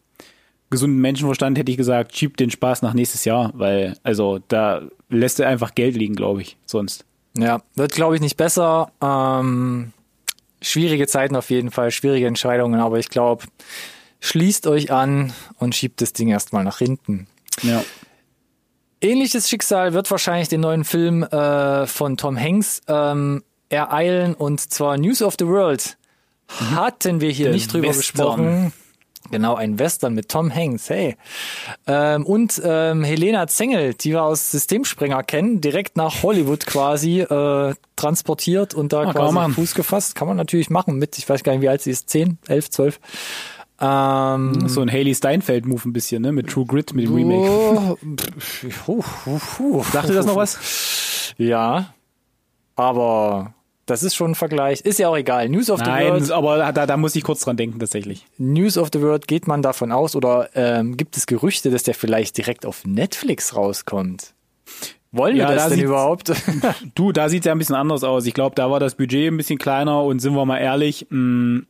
[0.70, 5.40] gesunden Menschenverstand hätte ich gesagt, schiebt den Spaß nach nächstes Jahr, weil, also, da lässt
[5.40, 7.04] er einfach Geld liegen, glaube ich, sonst.
[7.36, 8.90] Ja, wird glaube ich nicht besser.
[9.00, 9.92] Ähm,
[10.62, 13.44] schwierige Zeiten auf jeden Fall, schwierige Entscheidungen, aber ich glaube,
[14.20, 17.26] schließt euch an und schiebt das Ding erstmal nach hinten.
[17.62, 17.82] Ja.
[19.00, 24.98] Ähnliches Schicksal wird wahrscheinlich den neuen Film äh, von Tom Hanks ähm, ereilen und zwar
[24.98, 25.96] News of the World.
[26.74, 28.00] Hatten wir hier nicht drüber Western.
[28.00, 28.72] gesprochen.
[29.30, 31.16] Genau, ein Western mit Tom Hanks, hey.
[31.86, 37.74] Ähm, und ähm, Helena Zengel, die wir aus Systemsprenger kennen, direkt nach Hollywood quasi äh,
[37.94, 39.52] transportiert und da Ah, quasi.
[39.52, 40.16] Fuß gefasst.
[40.16, 42.70] Kann man natürlich machen mit, ich weiß gar nicht, wie alt sie ist, 10, 11,
[42.70, 43.00] 12.
[43.82, 46.32] Ähm, So ein Haley Steinfeld-Move ein bisschen, ne?
[46.32, 47.96] Mit True Grit, mit dem Remake.
[48.86, 49.84] Oh, hu, hu.
[49.92, 51.34] Sagte das noch was?
[51.38, 51.94] Ja,
[52.74, 53.54] aber
[53.90, 54.80] das ist schon ein Vergleich.
[54.80, 55.48] Ist ja auch egal.
[55.48, 56.30] News of the Nein, World.
[56.30, 58.26] aber da, da muss ich kurz dran denken, tatsächlich.
[58.38, 61.94] News of the World geht man davon aus oder ähm, gibt es Gerüchte, dass der
[61.94, 64.34] vielleicht direkt auf Netflix rauskommt?
[65.12, 66.32] Wollen Ja, wir das da denn überhaupt?
[66.94, 68.26] Du, da sieht's ja ein bisschen anders aus.
[68.26, 71.62] Ich glaube, da war das Budget ein bisschen kleiner und sind wir mal ehrlich, mh,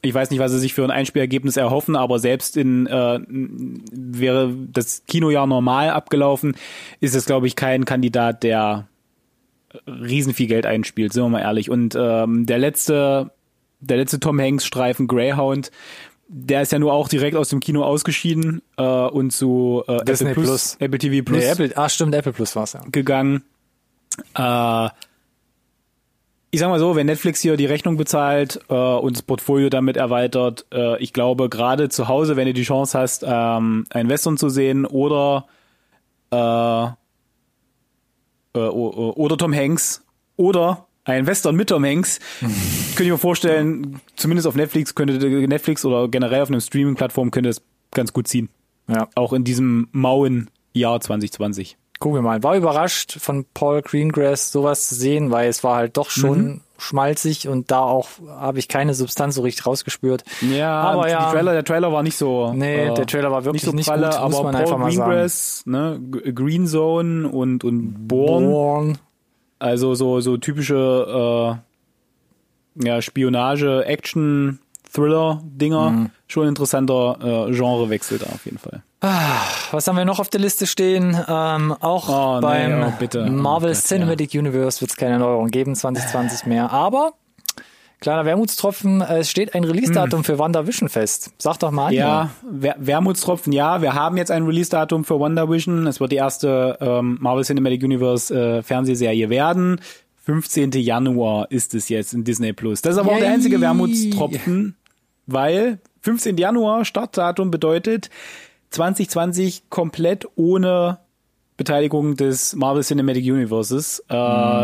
[0.00, 4.54] ich weiß nicht, was sie sich für ein Einspielergebnis erhoffen, aber selbst in äh, wäre
[4.72, 6.56] das Kinojahr normal abgelaufen,
[7.00, 8.86] ist es, glaube ich, kein Kandidat, der
[9.86, 11.70] riesen viel Geld einspielt, sind wir mal ehrlich.
[11.70, 13.30] Und ähm, der letzte,
[13.80, 15.70] der letzte Tom Hanks Streifen Greyhound,
[16.28, 20.30] der ist ja nur auch direkt aus dem Kino ausgeschieden äh, und zu äh, Disney
[20.30, 20.76] Apple Plus.
[20.78, 22.82] Apple TV Plus nee, Apple, ah, stimmt, Apple Plus war's ja.
[22.90, 23.44] gegangen.
[24.34, 24.88] Äh,
[26.50, 29.96] ich sag mal so, wenn Netflix hier die Rechnung bezahlt äh, und das Portfolio damit
[29.96, 34.38] erweitert, äh, ich glaube, gerade zu Hause, wenn du die Chance hast, ähm, ein Western
[34.38, 35.46] zu sehen oder
[36.30, 36.88] äh,
[38.58, 40.02] oder Tom Hanks
[40.36, 45.14] oder ein Western mit Tom Hanks, könnte ich mir vorstellen, zumindest auf Netflix könnte
[45.48, 48.50] Netflix oder generell auf einer Streaming-Plattform könnte es ganz gut ziehen.
[48.88, 49.08] Ja.
[49.14, 51.76] Auch in diesem mauen Jahr 2020.
[51.98, 52.42] Gucken wir mal.
[52.42, 56.60] War überrascht von Paul Greengrass sowas zu sehen, weil es war halt doch schon Mhm.
[56.78, 60.22] Schmalzig und da auch habe ich keine Substanz so richtig rausgespürt.
[60.40, 61.30] Ja, Aber ja.
[61.30, 62.52] Trailer, der Trailer war nicht so.
[62.52, 64.60] Nee, äh, der Trailer war wirklich nicht so nicht pralle, gut, aber muss man Paul
[64.62, 65.10] einfach mal sagen.
[65.10, 68.98] Greengrass, ne, G- Green Zone und und Bourne, Born.
[69.58, 71.58] also so so typische
[72.78, 74.60] äh, ja Spionage, Action,
[74.92, 76.10] Thriller Dinger, Mhm.
[76.26, 78.82] schon interessanter äh, Genrewechsel da auf jeden Fall.
[79.70, 81.16] Was haben wir noch auf der Liste stehen?
[81.28, 83.24] Ähm, auch Oh, nee, beim oh, bitte.
[83.28, 86.72] Oh Marvel Gott, Cinematic Universe wird es keine Neuerung geben, 2020 mehr.
[86.72, 87.12] Aber
[88.00, 91.30] kleiner Wermutstropfen, es steht ein Release-Datum für WandaVision fest.
[91.38, 91.92] Sag doch mal.
[91.92, 92.30] Ja.
[92.50, 93.82] Wer Wermutstropfen, ja.
[93.82, 95.86] Wir haben jetzt ein Release-Datum für WandaVision.
[95.86, 99.80] Es wird die erste ähm, Marvel Cinematic Universe äh, Fernsehserie werden.
[100.24, 100.72] 15.
[100.72, 102.82] Januar ist es jetzt in Disney Plus.
[102.82, 103.34] Das ist aber auch der Yay.
[103.34, 104.76] einzige Wermutstropfen,
[105.28, 106.36] weil 15.
[106.36, 108.10] Januar Startdatum bedeutet
[108.70, 110.98] 2020 komplett ohne
[111.56, 114.00] Beteiligung des Marvel Cinematic Universes.
[114.08, 114.14] Äh,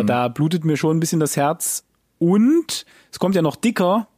[0.05, 1.85] Da blutet mir schon ein bisschen das Herz.
[2.19, 4.09] Und es kommt ja noch dicker.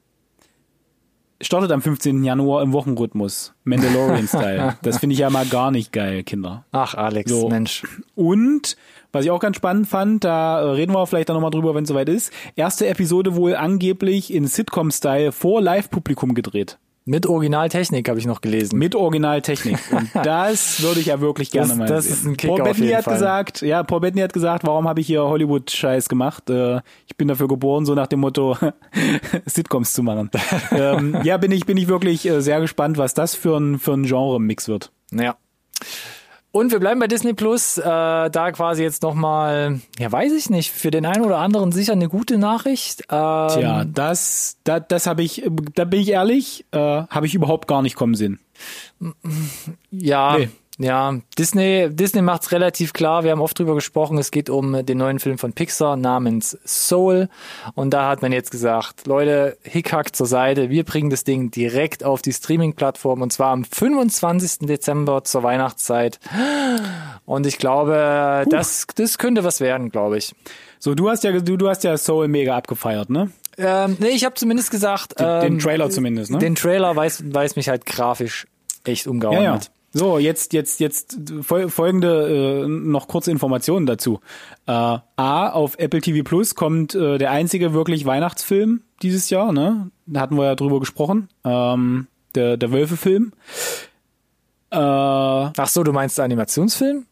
[1.40, 2.24] Startet am 15.
[2.24, 3.52] Januar im Wochenrhythmus.
[3.64, 4.78] Mandalorian-Style.
[4.82, 6.64] das finde ich ja mal gar nicht geil, Kinder.
[6.72, 7.48] Ach, Alex, So.
[7.48, 7.82] Mensch.
[8.14, 8.76] Und
[9.12, 11.88] was ich auch ganz spannend fand, da reden wir vielleicht dann nochmal drüber, wenn es
[11.88, 12.32] soweit ist.
[12.54, 16.78] Erste Episode wohl angeblich in Sitcom-Style vor Live-Publikum gedreht.
[17.08, 18.78] Mit Originaltechnik habe ich noch gelesen.
[18.80, 19.78] Mit Originaltechnik.
[19.92, 22.12] Und das würde ich ja wirklich gerne Das- mal das sehen.
[22.14, 23.14] ist ein Kicker Paul Bettany hat Fall.
[23.14, 26.50] gesagt, ja, Paul Bettany hat gesagt, warum habe ich hier Hollywood-Scheiß gemacht?
[26.50, 28.56] Äh, ich bin dafür geboren, so nach dem Motto,
[29.46, 30.30] Sitcoms zu machen.
[30.72, 33.92] ähm, ja, bin ich, bin ich wirklich äh, sehr gespannt, was das für ein, für
[33.92, 34.90] ein Genre-Mix wird.
[35.12, 35.36] Ja.
[36.56, 40.72] Und wir bleiben bei Disney Plus, äh, da quasi jetzt nochmal, ja weiß ich nicht,
[40.72, 43.02] für den einen oder anderen sicher eine gute Nachricht.
[43.10, 45.42] Ähm, Tja, das, das, das habe ich,
[45.74, 48.40] da bin ich ehrlich, äh, habe ich überhaupt gar nicht kommen sehen.
[49.90, 50.48] Ja, Nee.
[50.78, 51.14] Ja.
[51.38, 53.24] Disney, Disney macht's relativ klar.
[53.24, 54.18] Wir haben oft drüber gesprochen.
[54.18, 57.28] Es geht um den neuen Film von Pixar namens Soul.
[57.74, 60.68] Und da hat man jetzt gesagt, Leute, Hickhack zur Seite.
[60.68, 64.66] Wir bringen das Ding direkt auf die Streaming-Plattform und zwar am 25.
[64.66, 66.20] Dezember zur Weihnachtszeit.
[67.24, 70.34] Und ich glaube, das, das könnte was werden, glaube ich.
[70.78, 73.30] So, du hast ja, du, du hast ja Soul mega abgefeiert, ne?
[73.58, 76.38] Ähm, nee, ich habe zumindest gesagt, Den, den ähm, Trailer zumindest, ne?
[76.38, 78.46] den Trailer weiß, weiß mich halt grafisch
[78.84, 79.52] echt umgehauen ja, ja.
[79.54, 79.70] hat.
[79.98, 84.20] So, jetzt, jetzt, jetzt fol folgende äh, noch kurze Informationen dazu.
[84.66, 89.90] Äh, A, auf Apple TV Plus kommt äh, der einzige wirklich Weihnachtsfilm dieses Jahr, ne?
[90.04, 91.28] Da hatten wir ja drüber gesprochen.
[91.44, 93.32] Ähm, der, der Wölfe-Film.
[94.70, 97.06] Äh, Ach so, du meinst Animationsfilm?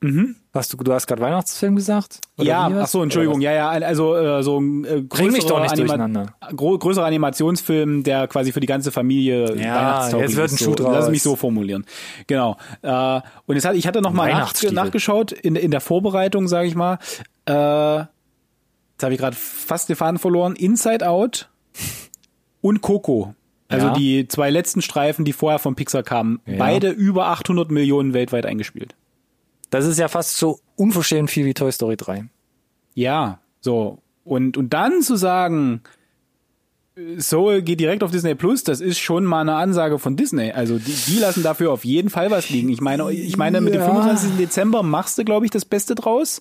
[0.00, 0.36] Mhm.
[0.52, 2.18] Hast du, du hast gerade Weihnachtsfilm gesagt?
[2.36, 7.04] Oder ja, ach so, Entschuldigung, ja, ja, also äh, so ein äh, nicht Anima- größerer
[7.06, 10.58] Animationsfilm, der quasi für die ganze Familie Ja, jetzt wird ein.
[10.58, 11.10] Schuh so, Lass draus.
[11.10, 11.86] mich so formulieren.
[12.26, 12.56] Genau.
[12.82, 16.66] Äh, und jetzt hat, ich hatte noch mal nach, nachgeschaut in, in der Vorbereitung, sage
[16.66, 16.98] ich mal.
[17.46, 17.52] Äh,
[18.00, 20.56] jetzt habe ich gerade fast den Faden verloren.
[20.56, 21.48] Inside Out
[22.60, 23.34] und Coco.
[23.68, 23.92] Also Ja.
[23.92, 26.56] die zwei letzten Streifen, die vorher von Pixar kamen, Ja.
[26.58, 28.96] beide über 800 Millionen weltweit eingespielt.
[29.70, 32.24] Das ist ja fast so unverschämt viel wie Toy Story 3.
[32.94, 33.98] Ja, so.
[34.24, 35.82] Und, und dann zu sagen,
[37.18, 40.52] Soul geht direkt auf Disney Plus, das ist schon mal eine Ansage von Disney.
[40.52, 42.68] Also die, die lassen dafür auf jeden Fall was liegen.
[42.68, 43.86] Ich meine, ich meine, mit dem Ja.
[43.86, 44.36] 25.
[44.36, 46.40] Dezember machst du, glaube ich, das Beste draus.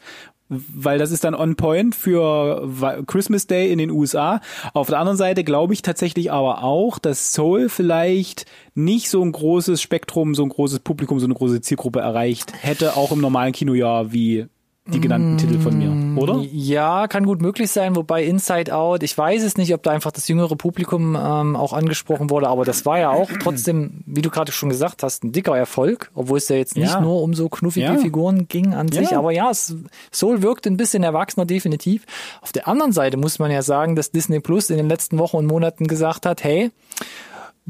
[0.49, 2.67] Weil das ist dann on point für
[3.05, 4.41] Christmas Day in den USA.
[4.73, 9.31] Auf der anderen Seite glaube ich tatsächlich aber auch, dass Soul vielleicht nicht so ein
[9.31, 13.53] großes Spektrum, so ein großes Publikum, so eine große Zielgruppe erreicht hätte, auch im normalen
[13.53, 14.47] Kinojahr wie
[14.93, 16.39] die genannten Titel von mir, oder?
[16.52, 20.12] Ja, kann gut möglich sein, wobei Inside Out, ich weiß es nicht, ob da einfach
[20.12, 24.30] das jüngere Publikum ähm, auch angesprochen wurde, aber das war ja auch trotzdem, wie du
[24.30, 27.02] gerade schon gesagt hast, ein dicker Erfolg, obwohl es ja jetzt nicht Ja.
[27.02, 27.97] nur um so knuffige Ja.
[27.97, 29.19] Figuren ging an sich, Ja.
[29.19, 29.75] aber ja, es,
[30.12, 32.06] Soul wirkt ein bisschen erwachsener, definitiv.
[32.41, 35.38] Auf der anderen Seite muss man ja sagen, dass Disney Plus in den letzten Wochen
[35.38, 36.71] und Monaten gesagt hat, hey,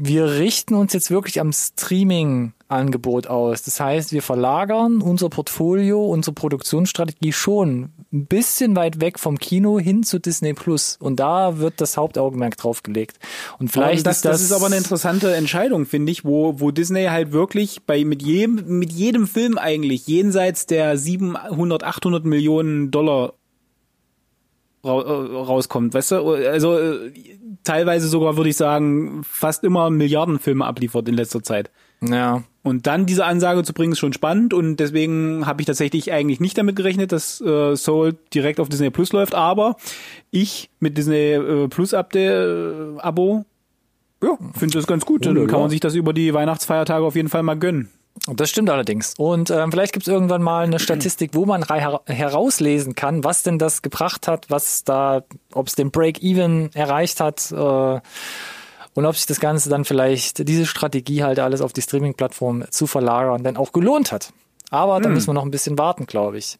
[0.02, 3.62] wir richten uns jetzt wirklich am Streaming-Angebot aus.
[3.62, 9.78] Das heißt, wir verlagern unser Portfolio, unsere Produktionsstrategie schon ein bisschen weit weg vom Kino
[9.78, 10.96] hin zu Disney Plus.
[10.98, 13.18] Und da wird das Hauptaugenmerk drauf gelegt.
[13.58, 16.70] Und vielleicht das, ist das, das ist aber eine interessante Entscheidung, finde ich, wo, wo
[16.70, 22.90] Disney halt wirklich bei mit jedem, mit jedem Film eigentlich jenseits der 700, 800 Millionen
[22.90, 23.34] Dollar
[24.84, 26.30] rauskommt, weißt du?
[26.30, 27.12] Also äh,
[27.64, 31.70] teilweise sogar würde ich sagen fast immer Milliardenfilme abliefert in letzter Zeit.
[32.02, 32.44] Ja.
[32.62, 36.40] Und dann diese Ansage zu bringen, ist schon spannend und deswegen habe ich tatsächlich eigentlich
[36.40, 39.76] nicht damit gerechnet, dass äh, Soul direkt auf Disney Plus läuft, aber
[40.30, 43.44] ich mit Disney äh, Plus Update, äh, Abo,
[44.22, 45.24] ja, finde das ganz gut.
[45.24, 45.48] Ja, Dann ja.
[45.48, 47.90] kann man sich das über die Weihnachtsfeiertage auf jeden Fall mal gönnen.
[48.26, 49.14] Das stimmt allerdings.
[49.16, 53.42] Und ähm, vielleicht gibt es irgendwann mal eine Statistik, wo man her herauslesen kann, was
[53.42, 58.00] denn das gebracht hat, was da, ob es den Break-Even erreicht hat äh,
[58.94, 62.86] und ob sich das Ganze dann vielleicht, diese Strategie halt alles auf die Streaming-Plattform zu
[62.86, 64.32] verlagern, denn auch gelohnt hat.
[64.70, 66.58] Aber da müssen wir noch ein bisschen warten, glaube ich.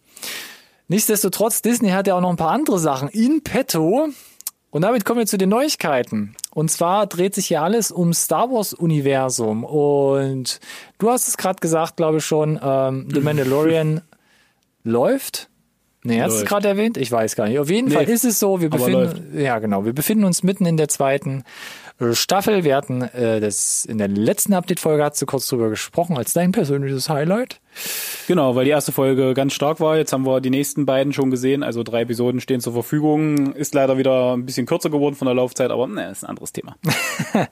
[0.88, 4.08] Nichtsdestotrotz, Disney hat ja auch noch ein paar andere Sachen in petto.
[4.70, 6.36] Und damit kommen wir zu den Neuigkeiten.
[6.54, 9.64] Und zwar dreht sich hier alles um Star Wars Universum.
[9.64, 10.60] Und
[10.98, 14.02] du hast es gerade gesagt, glaube ich schon, ähm, The Mandalorian
[14.84, 15.48] läuft.
[16.02, 16.96] Nee, hast du es gerade erwähnt?
[16.96, 17.58] Ich weiß gar nicht.
[17.58, 20.64] Auf jeden Nee, Fall ist es so, wir befinden, ja genau, wir befinden uns mitten
[20.64, 21.44] in der zweiten
[21.98, 22.64] äh, Staffel.
[22.64, 26.52] Wir hatten äh, das in der letzten Update-Folge hast du kurz drüber gesprochen, als dein
[26.52, 27.60] persönliches Highlight.
[28.30, 29.96] Genau, weil die erste Folge ganz stark war.
[29.96, 31.62] Jetzt haben wir die nächsten beiden schon gesehen.
[31.64, 33.54] Also drei Episoden stehen zur Verfügung.
[33.54, 36.52] Ist leider wieder ein bisschen kürzer geworden von der Laufzeit, aber ne, ist ein anderes
[36.52, 36.76] Thema.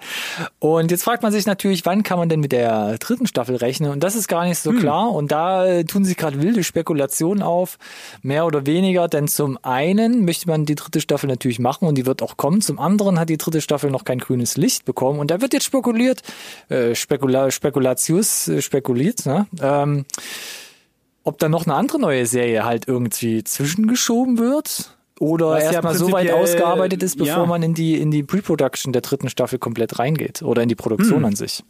[0.60, 3.90] Und jetzt fragt man sich natürlich, wann kann man denn mit der dritten Staffel rechnen?
[3.90, 5.10] Und das ist gar nicht so klar.
[5.10, 7.78] Und da äh, tun sich gerade wilde Spekulationen auf,
[8.22, 9.08] mehr oder weniger.
[9.08, 12.60] Denn zum einen möchte man die dritte Staffel natürlich machen und die wird auch kommen.
[12.60, 15.18] Zum anderen hat die dritte Staffel noch kein grünes Licht bekommen.
[15.18, 16.22] Und da wird jetzt spekuliert,
[16.68, 19.46] äh, Spekula Spekulatius, äh, spekuliert, ne?
[19.60, 20.04] ähm,
[21.24, 24.94] ob da noch eine andere neue Serie halt irgendwie zwischengeschoben wird.
[25.20, 27.46] Oder Was ja erstmal so weit ausgearbeitet ist, bevor ja.
[27.46, 30.42] man in die, in die Pre-Production der dritten Staffel komplett reingeht.
[30.42, 30.78] Oder in die Hm.
[30.78, 31.64] Produktion an sich.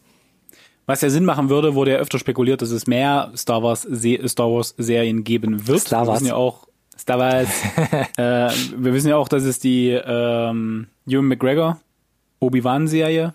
[0.86, 4.18] Was ja Sinn machen würde, wurde ja öfter spekuliert, dass es mehr Star Wars, Se
[4.26, 5.80] Star Wars Serien geben wird.
[5.80, 6.20] Star Wir Wars.
[6.20, 6.66] wissen ja auch,
[6.98, 7.48] Star Wars.
[8.16, 11.78] äh, wir wissen ja auch, dass es die ähm, Ewan McGregor
[12.40, 13.34] Obi-Wan Serie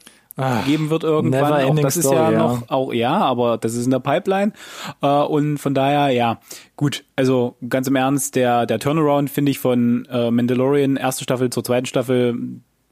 [0.65, 1.53] geben wird irgendwann.
[1.53, 2.37] Ah, Auch das ist story, ja ja.
[2.39, 4.53] noch, auch ja, aber das ist in der Pipeline.
[5.01, 6.39] Äh, und von daher, ja,
[6.75, 7.03] gut.
[7.15, 11.63] Also ganz im Ernst, der der Turnaround finde ich von äh, Mandalorian erste Staffel zur
[11.63, 12.35] zweiten Staffel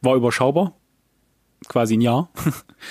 [0.01, 0.73] war überschaubar,
[1.67, 2.30] quasi ein Jahr.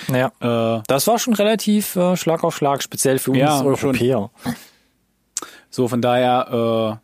[0.07, 0.31] Ja.
[0.77, 3.67] äh, Das war schon relativ äh, Schlag auf Schlag, speziell für uns Ja, schon.
[3.67, 4.29] Europäer.
[5.69, 6.99] So, von daher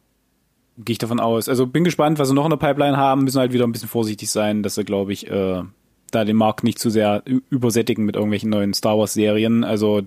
[0.77, 1.49] äh, gehe ich davon aus.
[1.49, 3.23] Also bin gespannt, was sie noch in der Pipeline haben.
[3.23, 5.63] Müssen halt wieder ein bisschen vorsichtig sein, dass sie, glaube ich, äh,
[6.11, 9.63] da den Markt nicht zu sehr übersättigen mit irgendwelchen neuen Star Wars Serien.
[9.63, 10.01] Also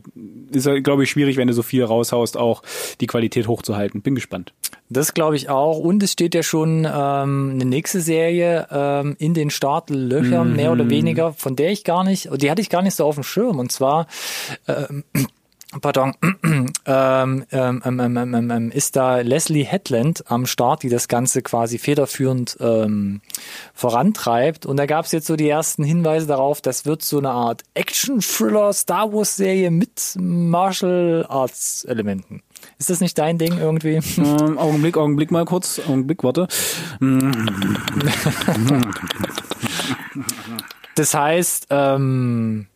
[0.50, 2.62] ist, glaube ich, schwierig, wenn du so viel raushaust, auch
[3.00, 4.02] die Qualität hochzuhalten.
[4.02, 4.52] Bin gespannt.
[4.88, 5.78] Das glaube ich auch.
[5.78, 10.90] Und es steht ja schon ähm, eine nächste Serie ähm, in den Startlöchern, mehr oder
[10.90, 13.58] weniger, von der ich gar nicht, die hatte ich gar nicht so auf dem Schirm.
[13.58, 14.06] Und zwar,
[14.66, 15.04] ähm,
[15.80, 21.06] pardon, ähm, ähm, ähm, ähm, ähm, ähm, ist da Leslie Hetland am Start, die das
[21.06, 23.20] Ganze quasi federführend ähm,
[23.74, 24.66] vorantreibt.
[24.66, 27.62] Und da gab es jetzt so die ersten Hinweise darauf, das wird so eine Art
[27.74, 32.42] Action-Thriller, Star Wars-Serie mit Martial Arts-Elementen.
[32.78, 34.00] Ist das nicht dein Ding irgendwie?
[34.18, 35.80] Ähm, Augenblick, Augenblick mal kurz.
[35.86, 36.48] Augenblick, warte.
[40.94, 42.66] Das heißt, ähm,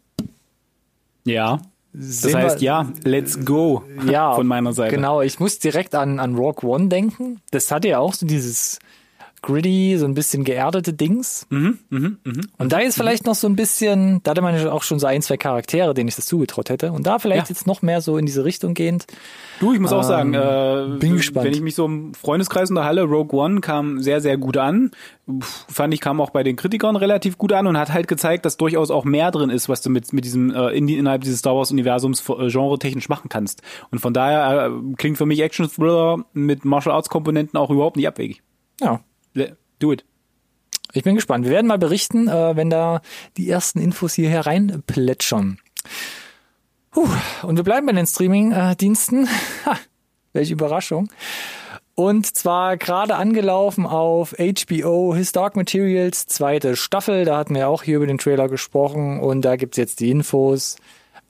[1.24, 1.60] Ja.
[1.96, 4.94] Das heißt, wir- ja, let's go ja, von meiner Seite.
[4.96, 7.40] Genau, ich muss direkt an, an Rogue One denken.
[7.52, 8.80] Das hatte ja auch so dieses
[9.44, 11.46] gritty, so ein bisschen geerdete Dings.
[11.50, 11.78] Mhm,
[12.58, 15.06] Und da ist vielleicht noch so ein bisschen, da hatte man ja auch schon so
[15.06, 16.92] ein, zwei Charaktere, denen ich das zugetraut hätte.
[16.92, 17.54] Und da vielleicht Ja.
[17.54, 19.06] jetzt noch mehr so in diese Richtung gehend.
[19.60, 21.46] Du, ich muss auch sagen, äh, bin gespannt.
[21.46, 24.90] wenn ich mich so im Freundeskreis unterhalte, Rogue One kam sehr, sehr gut an.
[25.30, 28.44] Pff, Fand ich, kam auch bei den Kritikern relativ gut an und hat halt gezeigt,
[28.44, 31.22] dass durchaus auch mehr drin ist, was du mit, mit diesem, äh, in die, innerhalb
[31.22, 33.62] dieses Star Wars Universums äh, genre-technisch machen kannst.
[33.90, 37.96] Und von daher äh, klingt für mich Action Thriller mit Martial Arts Komponenten auch überhaupt
[37.96, 38.42] nicht abwegig.
[38.80, 39.00] Ja,
[39.34, 40.04] Do it.
[40.92, 41.44] ich bin gespannt.
[41.44, 43.00] Wir werden mal berichten, äh, wenn da
[43.36, 45.58] die ersten Infos hier hereinplätschern.
[46.90, 47.08] Puh.
[47.42, 49.28] Und wir bleiben bei den Streaming-Diensten.
[50.32, 51.08] Welche Überraschung.
[51.96, 57.24] Und zwar gerade angelaufen auf HBO His Dark Materials, zweite Staffel.
[57.24, 60.76] Da hatten wir auch hier über den Trailer gesprochen und da gibt's jetzt die Infos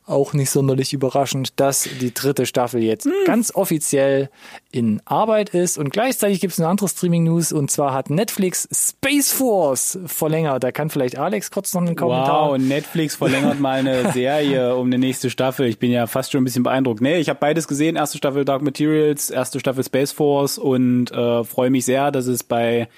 [0.07, 3.13] auch nicht sonderlich überraschend, dass die dritte Staffel jetzt hm.
[3.25, 4.29] ganz offiziell
[4.71, 5.79] in Arbeit ist.
[5.79, 10.63] Und gleichzeitig gibt es eine andere Streaming-News und zwar hat Netflix Space Force verlängert.
[10.63, 12.51] Da kann vielleicht Alex kurz noch einen Kommentar.
[12.51, 15.67] Wow, Netflix verlängert mal eine Serie um eine nächste Staffel.
[15.67, 17.01] Ich bin ja fast schon ein bisschen beeindruckt.
[17.01, 17.97] Nee, ich habe beides gesehen.
[17.97, 22.43] Erste Staffel Dark Materials, erste Staffel Space Force und äh, freue mich sehr, dass es
[22.43, 22.89] bei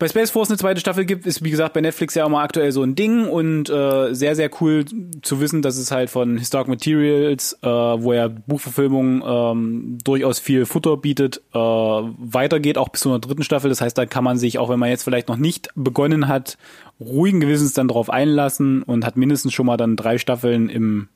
[0.00, 2.42] bei Space Force eine zweite Staffel gibt, ist wie gesagt bei Netflix ja auch mal
[2.42, 4.86] aktuell so ein Ding und äh, sehr, sehr cool
[5.20, 10.64] zu wissen, dass es halt von Historic Materials, äh, wo ja Buchverfilmung ähm, durchaus viel
[10.64, 13.68] Futter bietet, äh, weitergeht, auch bis zu einer dritten Staffel.
[13.68, 16.56] Das heißt, da kann man sich, auch wenn man jetzt vielleicht noch nicht begonnen hat,
[16.98, 21.08] ruhigen Gewissens dann drauf einlassen und hat mindestens schon mal dann drei Staffeln im,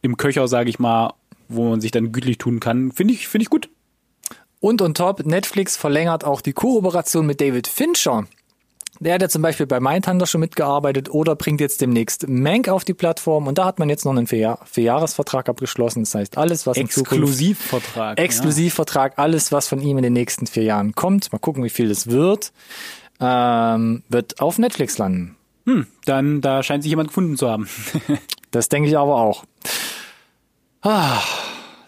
[0.00, 1.12] im Köcher, sage ich mal,
[1.48, 2.90] wo man sich dann gütlich tun kann.
[2.90, 3.68] Finde ich, finde ich gut.
[4.64, 8.24] Und on top, Netflix verlängert auch die Kooperation mit David Fincher.
[8.98, 12.82] Der hat ja zum Beispiel bei Mindhunter schon mitgearbeitet oder bringt jetzt demnächst Mank auf
[12.82, 16.04] die Plattform und da hat man jetzt noch einen Vierjahresvertrag abgeschlossen.
[16.04, 18.18] Das heißt, alles, was Exklusivvertrag.
[18.18, 19.24] Exklusivvertrag, ja.
[19.24, 21.30] alles, was von ihm in den nächsten vier Jahren kommt.
[21.30, 22.54] Mal gucken, wie viel das wird.
[23.20, 25.36] Ähm, wird auf Netflix landen.
[25.66, 27.68] Hm, dann da scheint sich jemand gefunden zu haben.
[28.50, 29.44] das denke ich aber auch.
[30.80, 31.20] Ah.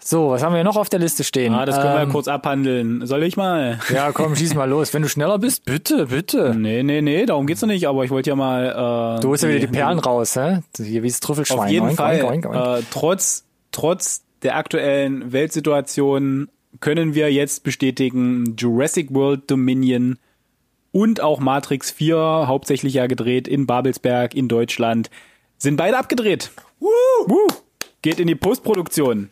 [0.09, 1.53] So, was haben wir noch auf der Liste stehen?
[1.53, 3.05] Ah, das können ähm, wir ja kurz abhandeln.
[3.05, 3.77] Soll ich mal?
[3.93, 4.93] Ja, komm, schieß mal los.
[4.93, 6.55] Wenn du schneller bist, bitte, bitte.
[6.57, 9.17] Nee, nee, nee, darum geht's doch nicht, aber ich wollte ja mal...
[9.17, 10.59] Äh, du holst ja wieder die Perlen raus, hä?
[10.77, 11.59] Hier wie das Trüffelschwein.
[11.59, 12.23] Auf jeden oink, Fall.
[12.23, 13.43] Oink, oink, äh, trotz,
[13.73, 16.47] trotz der aktuellen Weltsituation
[16.79, 20.19] können wir jetzt bestätigen, Jurassic World Dominion
[20.93, 25.09] und auch Matrix 4, hauptsächlich ja gedreht in Babelsberg in Deutschland,
[25.57, 26.51] sind beide abgedreht.
[26.79, 26.87] Woo!
[27.25, 27.47] Woo!
[28.01, 29.31] Geht in die Postproduktion.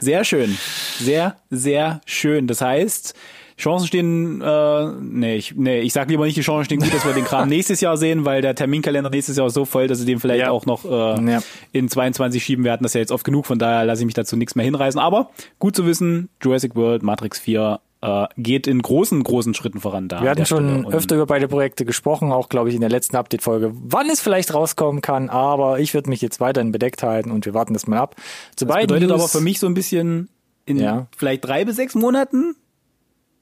[0.00, 0.56] Sehr schön.
[0.98, 2.46] Sehr, sehr schön.
[2.46, 3.14] Das heißt,
[3.60, 7.04] Chancen stehen, äh, nee, ich, nee, ich sag lieber nicht, die Chancen stehen gut, dass
[7.04, 9.98] wir den Kram nächstes Jahr sehen, weil der Terminkalender nächstes Jahr ist so voll, dass
[9.98, 10.50] sie den vielleicht ja.
[10.50, 11.40] auch noch äh, ja.
[11.72, 12.82] in 22 schieben werden.
[12.82, 14.98] Das ist ja jetzt oft genug, von daher lasse ich mich dazu nichts mehr hinreißen.
[15.00, 20.08] Aber gut zu wissen, Jurassic World, Matrix 4, äh, geht in großen, großen Schritten voran
[20.08, 20.22] da.
[20.22, 23.72] Wir hatten schon öfter über beide Projekte gesprochen, auch glaube ich in der letzten Update-Folge,
[23.74, 27.54] wann es vielleicht rauskommen kann, aber ich würde mich jetzt weiterhin bedeckt halten und wir
[27.54, 28.16] warten das mal ab.
[28.56, 30.28] Zu das bedeutet News, aber für mich so ein bisschen
[30.64, 31.06] in ja.
[31.16, 32.54] vielleicht drei bis sechs Monaten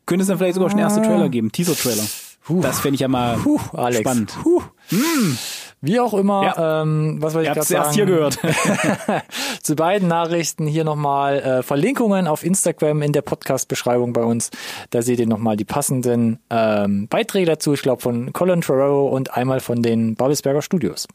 [0.06, 2.04] könnte es dann vielleicht sogar schon erste Trailer geben, Teaser-Trailer.
[2.62, 4.00] Das fände ich ja mal Puh, Alex.
[4.00, 4.34] spannend.
[4.42, 4.62] Puh.
[4.88, 5.38] Hm.
[5.80, 6.82] Wie auch immer, ja.
[6.82, 7.84] ähm, was wollte ich gerade sagen?
[7.84, 8.38] erst hier gehört.
[9.62, 14.50] Zu beiden Nachrichten hier nochmal äh, Verlinkungen auf Instagram in der Podcast-Beschreibung bei uns.
[14.90, 17.74] Da seht ihr nochmal die passenden ähm, Beiträge dazu.
[17.74, 21.06] Ich glaube von Colin Ferrero und einmal von den Babelsberger Studios.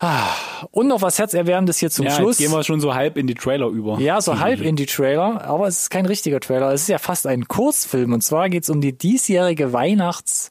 [0.00, 0.28] Ah,
[0.70, 2.38] und noch was Herzerwärmendes hier zum ja, Schluss.
[2.38, 3.98] Gehen wir schon so halb in die Trailer über.
[3.98, 6.72] Ja, so halb in die Trailer, aber es ist kein richtiger Trailer.
[6.72, 8.12] Es ist ja fast ein Kurzfilm.
[8.12, 10.50] Und zwar geht es um die diesjährige Weihnachts-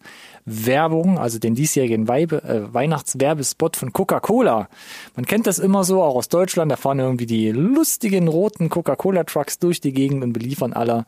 [0.50, 4.70] Werbung, also den diesjährigen Weibe, äh, Weihnachtswerbespot von Coca-Cola.
[5.16, 9.60] Man kennt das immer so, auch aus Deutschland, da fahren irgendwie die lustigen roten Coca-Cola-Trucks
[9.60, 11.06] durch die Gegend und beliefern alle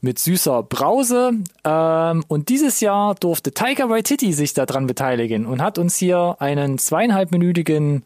[0.00, 1.32] mit süßer Brause.
[1.62, 6.78] Ähm, und dieses Jahr durfte Taika Waititi sich daran beteiligen und hat uns hier einen
[6.78, 8.02] zweieinhalbminütigen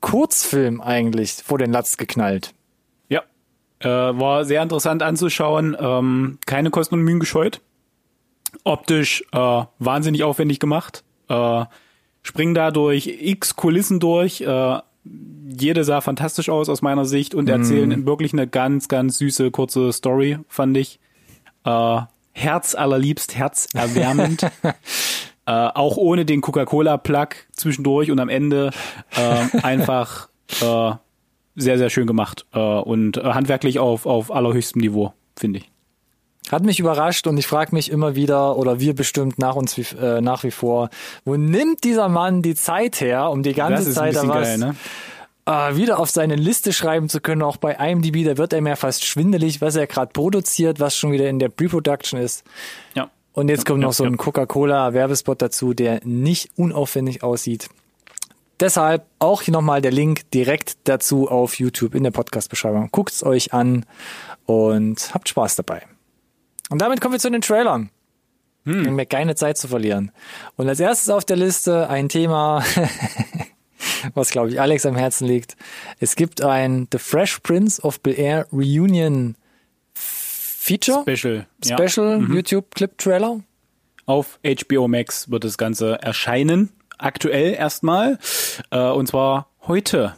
[0.00, 2.52] Kurzfilm eigentlich vor den Latz geknallt.
[3.08, 3.22] Ja,
[3.78, 5.74] äh, war sehr interessant anzuschauen.
[5.80, 7.62] Ähm, keine Kosten und Mühen gescheut
[8.64, 11.04] optisch äh, wahnsinnig aufwendig gemacht.
[11.28, 11.64] Äh,
[12.22, 14.40] springen da durch x Kulissen durch.
[14.42, 14.78] Äh,
[15.48, 18.06] jede sah fantastisch aus aus meiner Sicht und erzählen mm.
[18.06, 21.00] wirklich eine ganz, ganz süße, kurze Story, fand ich.
[21.64, 22.00] Äh,
[22.32, 24.42] Herz allerliebst, herzerwärmend.
[24.62, 28.70] äh, auch ohne den Coca-Cola-Plug zwischendurch und am Ende
[29.16, 30.28] äh, einfach
[30.62, 30.92] äh,
[31.56, 35.69] sehr, sehr schön gemacht äh, und äh, handwerklich auf, auf allerhöchstem Niveau, finde ich.
[36.50, 39.86] Hat mich überrascht und ich frage mich immer wieder, oder wir bestimmt nach uns wie,
[39.96, 40.90] äh, nach wie vor,
[41.24, 44.74] wo nimmt dieser Mann die Zeit her, um die ganze Zeit da was geil, ne?
[45.46, 48.76] äh, wieder auf seine Liste schreiben zu können, auch bei IMDb, da wird er mir
[48.76, 52.44] fast schwindelig, was er gerade produziert, was schon wieder in der Pre-Production ist.
[52.94, 53.10] Ja.
[53.32, 57.68] Und jetzt kommt ja, noch so ein Coca-Cola-Werbespot dazu, der nicht unaufwendig aussieht.
[58.58, 62.90] Deshalb auch hier nochmal der Link direkt dazu auf YouTube in der Podcast-Beschreibung.
[62.90, 63.86] Guckt's euch an
[64.44, 65.82] und habt Spaß dabei.
[66.70, 67.90] Und damit kommen wir zu den Trailern.
[68.64, 68.86] Hm.
[68.86, 70.12] Um mir keine Zeit zu verlieren.
[70.56, 72.62] Und als erstes auf der Liste ein Thema,
[74.14, 75.56] was glaube ich Alex am Herzen liegt.
[75.98, 79.36] Es gibt ein The Fresh Prince of Bel Air Reunion
[79.94, 81.02] Feature.
[81.02, 81.46] Special.
[81.64, 82.18] Special ja.
[82.18, 82.34] mhm.
[82.34, 83.40] YouTube Clip Trailer.
[84.06, 86.70] Auf HBO Max wird das Ganze erscheinen.
[86.98, 88.18] Aktuell erstmal.
[88.70, 90.16] Äh, und zwar heute.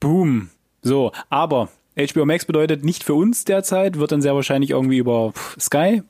[0.00, 0.50] Boom.
[0.82, 5.32] So, aber HBO Max bedeutet nicht für uns derzeit, wird dann sehr wahrscheinlich irgendwie über
[5.58, 6.02] Sky,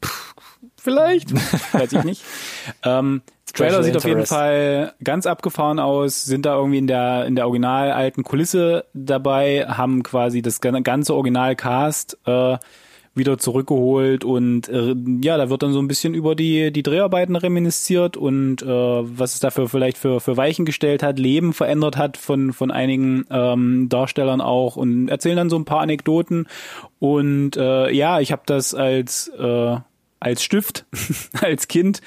[0.77, 1.33] vielleicht,
[1.75, 2.25] weiß ich nicht.
[2.85, 3.23] Ähm,
[3.55, 7.47] Trailer sieht auf jeden Fall ganz abgefahren aus, sind da irgendwie in der in der
[7.47, 12.59] original alten Kulisse dabei, haben quasi das ganze Originalcast äh,
[13.15, 17.37] wieder zurückgeholt und äh, ja, da wird dann so ein bisschen über die die Dreharbeiten
[17.37, 22.17] reminisziert und äh, was es dafür vielleicht für für Weichen gestellt hat, Leben verändert hat
[22.17, 26.49] von von einigen ähm, Darstellern auch und erzählen dann so ein paar Anekdoten
[26.99, 29.77] und äh, ja, ich habe das als äh,
[30.25, 30.87] als Stift,
[31.41, 32.01] als Kind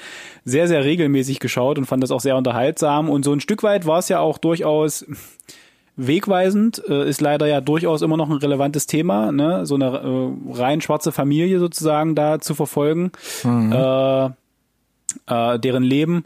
[0.44, 3.08] sehr, sehr regelmäßig geschaut und fand das auch sehr unterhaltsam.
[3.08, 5.06] Und so ein Stück weit war es ja auch durchaus
[5.98, 9.66] wegweisend, äh, ist leider ja durchaus immer noch ein relevantes Thema, ne?
[9.66, 13.10] so eine äh, rein schwarze Familie sozusagen da zu verfolgen,
[13.42, 13.72] mhm.
[13.72, 14.26] äh,
[15.26, 16.24] äh, deren Leben.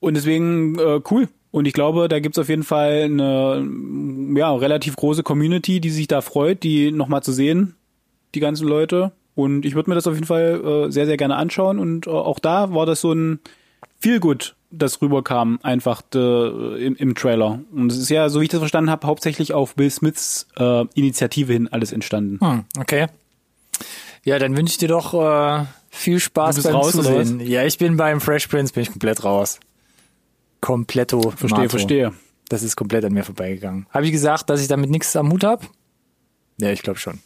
[0.00, 1.28] Und deswegen äh, cool.
[1.50, 3.68] Und ich glaube, da gibt's auf jeden Fall eine
[4.38, 7.74] ja, relativ große Community, die sich da freut, die nochmal zu sehen,
[8.34, 9.12] die ganzen Leute.
[9.34, 11.78] Und ich würde mir das auf jeden Fall äh, sehr, sehr gerne anschauen.
[11.78, 13.40] Und äh, auch da war das so ein
[13.98, 17.60] Feelgood, das rüberkam, einfach äh, im, im Trailer.
[17.72, 20.84] Und es ist ja, so wie ich das verstanden habe, hauptsächlich auf Bill Smiths äh,
[20.94, 22.38] Initiative hin alles entstanden.
[22.40, 23.06] Hm, okay.
[24.24, 27.40] Ja, dann wünsche ich dir doch äh, viel Spaß beim raus, Zusehen.
[27.40, 29.58] Ja, ich bin beim Fresh Prince, bin ich komplett raus.
[30.60, 31.20] Kompletto.
[31.30, 31.68] Verstehe, Mato.
[31.70, 32.12] verstehe.
[32.48, 33.86] Das ist komplett an mir vorbeigegangen.
[33.90, 35.66] Habe ich gesagt, dass ich damit nichts am Hut habe?
[36.58, 37.20] Ja, ich glaube schon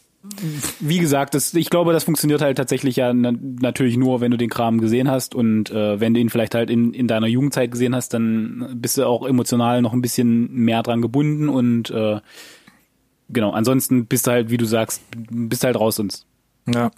[0.80, 4.36] wie gesagt, das, ich glaube, das funktioniert halt tatsächlich ja na, natürlich nur, wenn du
[4.36, 7.70] den Kram gesehen hast und äh, wenn du ihn vielleicht halt in, in deiner Jugendzeit
[7.70, 12.20] gesehen hast, dann bist du auch emotional noch ein bisschen mehr dran gebunden und äh,
[13.28, 16.26] genau, ansonsten bist du halt, wie du sagst, bist halt raus uns.
[16.66, 16.90] Ja.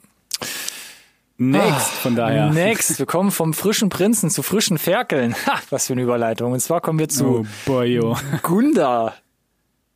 [1.39, 2.51] Next, ah, von daher.
[2.51, 5.35] Next, wir kommen vom frischen Prinzen zu frischen Ferkeln.
[5.47, 6.53] Ha, was für eine Überleitung.
[6.53, 8.17] Und zwar kommen wir zu oh boy, oh.
[8.43, 9.15] Gunda.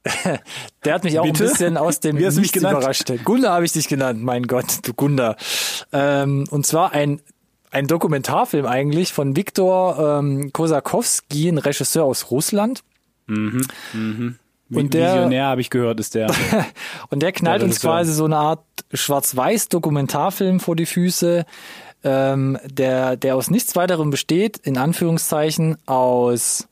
[0.84, 1.44] Der hat mich auch Bitte?
[1.44, 2.78] ein bisschen aus dem Wie genannt?
[2.78, 3.12] überrascht.
[3.24, 5.36] Gunda habe ich dich genannt, mein Gott, du Gunda.
[5.92, 7.20] Ähm, und zwar ein
[7.72, 12.82] ein Dokumentarfilm eigentlich von Viktor ähm, Kosakowski, ein Regisseur aus Russland.
[13.26, 14.38] Mhm, mhm.
[14.72, 16.32] Und der Visionär habe ich gehört, ist der.
[17.10, 21.44] und der knallt der uns quasi so eine Art schwarz-weiß Dokumentarfilm vor die Füße,
[22.02, 26.66] ähm, der der aus nichts weiterem besteht, in Anführungszeichen aus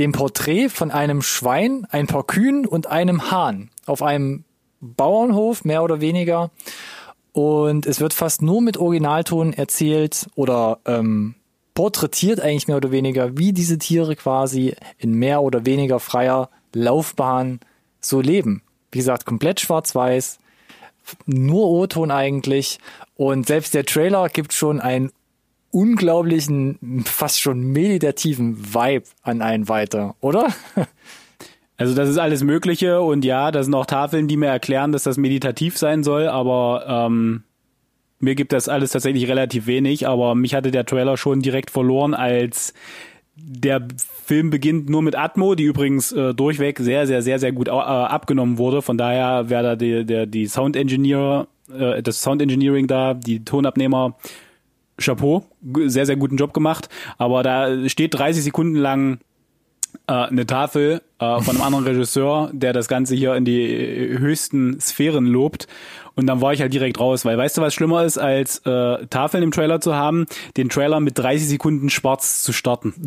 [0.00, 4.44] dem Porträt von einem Schwein, ein paar Kühen und einem Hahn auf einem
[4.80, 6.50] Bauernhof, mehr oder weniger.
[7.32, 11.34] Und es wird fast nur mit Originalton erzählt oder ähm,
[11.74, 17.60] porträtiert eigentlich mehr oder weniger, wie diese Tiere quasi in mehr oder weniger freier Laufbahn
[18.00, 18.62] so leben.
[18.90, 20.38] Wie gesagt, komplett schwarz-weiß,
[21.26, 22.78] nur O-Ton eigentlich.
[23.16, 25.12] Und selbst der Trailer gibt schon ein
[25.70, 30.48] unglaublichen, fast schon meditativen Vibe an einen weiter, oder?
[31.76, 35.04] Also das ist alles Mögliche und ja, da sind auch Tafeln, die mir erklären, dass
[35.04, 37.44] das meditativ sein soll, aber ähm,
[38.18, 42.12] mir gibt das alles tatsächlich relativ wenig, aber mich hatte der Trailer schon direkt verloren,
[42.12, 42.74] als
[43.34, 43.88] der
[44.24, 47.70] Film beginnt nur mit Atmo, die übrigens äh, durchweg sehr, sehr, sehr, sehr gut äh,
[47.70, 48.82] abgenommen wurde.
[48.82, 53.42] Von daher wäre da die, der, die Sound Engineer, äh, das Sound Engineering da, die
[53.42, 54.16] Tonabnehmer
[55.00, 55.44] Chapeau,
[55.86, 56.88] sehr, sehr guten Job gemacht.
[57.18, 59.18] Aber da steht 30 Sekunden lang
[60.06, 63.66] äh, eine Tafel äh, von einem anderen Regisseur, der das Ganze hier in die
[64.18, 65.66] höchsten Sphären lobt.
[66.14, 69.06] Und dann war ich halt direkt raus, weil weißt du, was schlimmer ist, als äh,
[69.06, 70.26] Tafeln im Trailer zu haben,
[70.56, 72.94] den Trailer mit 30 Sekunden schwarz zu starten.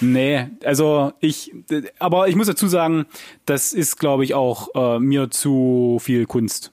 [0.00, 1.52] Nee, also ich,
[1.98, 3.06] aber ich muss dazu sagen,
[3.46, 6.72] das ist, glaube ich, auch äh, mir zu viel Kunst.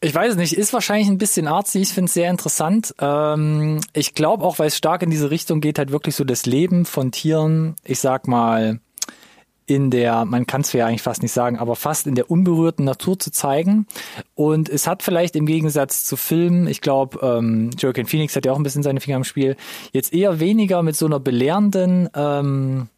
[0.00, 2.94] Ich weiß nicht, ist wahrscheinlich ein bisschen artsy, ich finde es sehr interessant.
[3.00, 6.46] Ähm, ich glaube auch, weil es stark in diese Richtung geht, halt wirklich so das
[6.46, 8.80] Leben von Tieren, ich sag mal,
[9.70, 12.84] in der, man kann es ja eigentlich fast nicht sagen, aber fast in der unberührten
[12.84, 13.86] Natur zu zeigen.
[14.34, 18.52] Und es hat vielleicht im Gegensatz zu Filmen, ich glaube, ähm, Joaquin Phoenix hat ja
[18.52, 19.56] auch ein bisschen seine Finger im Spiel,
[19.92, 22.88] jetzt eher weniger mit so einer belehrenden ähm,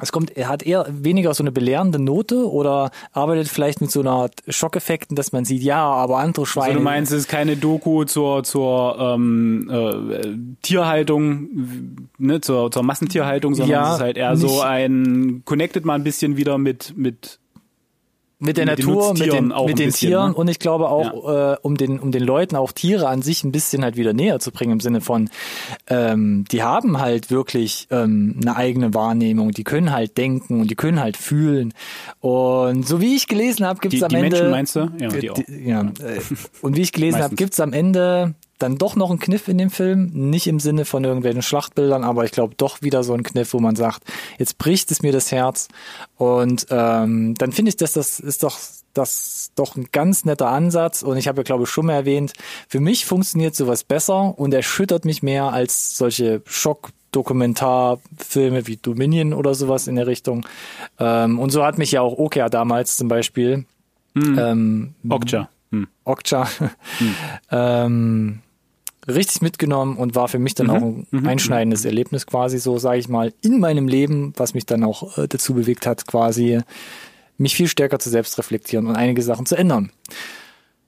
[0.00, 4.00] es kommt, er hat eher weniger so eine belehrende Note oder arbeitet vielleicht mit so
[4.00, 6.68] einer Art Schockeffekten, dass man sieht, ja, aber andere Schweine.
[6.68, 12.82] Also du meinst, es ist keine Doku zur zur ähm, äh, Tierhaltung, ne, zur zur
[12.82, 16.94] Massentierhaltung, sondern ja, es ist halt eher so ein connected mal ein bisschen wieder mit
[16.96, 17.38] mit
[18.44, 20.34] mit der mit Natur, mit den, mit den bisschen, Tieren ne?
[20.36, 21.52] und ich glaube auch, ja.
[21.54, 24.38] äh, um den, um den Leuten auch Tiere an sich ein bisschen halt wieder näher
[24.40, 25.30] zu bringen im Sinne von,
[25.88, 30.76] ähm, die haben halt wirklich ähm, eine eigene Wahrnehmung, die können halt denken und die
[30.76, 31.72] können halt fühlen
[32.20, 34.90] und so wie ich gelesen habe, gibt's die, am die Ende Menschen meinst du?
[35.00, 35.34] Ja, die auch.
[35.34, 36.20] Die, ja, äh,
[36.62, 39.70] und wie ich gelesen habe, gibt's am Ende dann doch noch ein Kniff in dem
[39.70, 43.52] Film, nicht im Sinne von irgendwelchen Schlachtbildern, aber ich glaube doch wieder so ein Kniff,
[43.52, 44.02] wo man sagt,
[44.38, 45.68] jetzt bricht es mir das Herz
[46.16, 48.58] und ähm, dann finde ich, dass das ist doch
[48.92, 52.32] das doch ein ganz netter Ansatz und ich habe ja glaube ich schon mal erwähnt,
[52.68, 59.34] für mich funktioniert sowas besser und erschüttert mich mehr als solche Schock Dokumentarfilme wie Dominion
[59.34, 60.44] oder sowas in der Richtung.
[60.98, 63.66] Ähm, und so hat mich ja auch Okja damals zum Beispiel.
[64.14, 64.38] Hm.
[64.38, 65.48] Ähm, Okja.
[65.70, 65.86] Hm.
[66.04, 66.48] Okja.
[67.52, 68.40] ähm,
[69.08, 70.72] richtig mitgenommen und war für mich dann Mhm.
[70.72, 71.26] auch ein Mhm.
[71.26, 75.26] einschneidendes Erlebnis quasi, so sage ich mal, in meinem Leben, was mich dann auch äh,
[75.28, 76.60] dazu bewegt hat, quasi
[77.36, 79.90] mich viel stärker zu selbst reflektieren und einige Sachen zu ändern.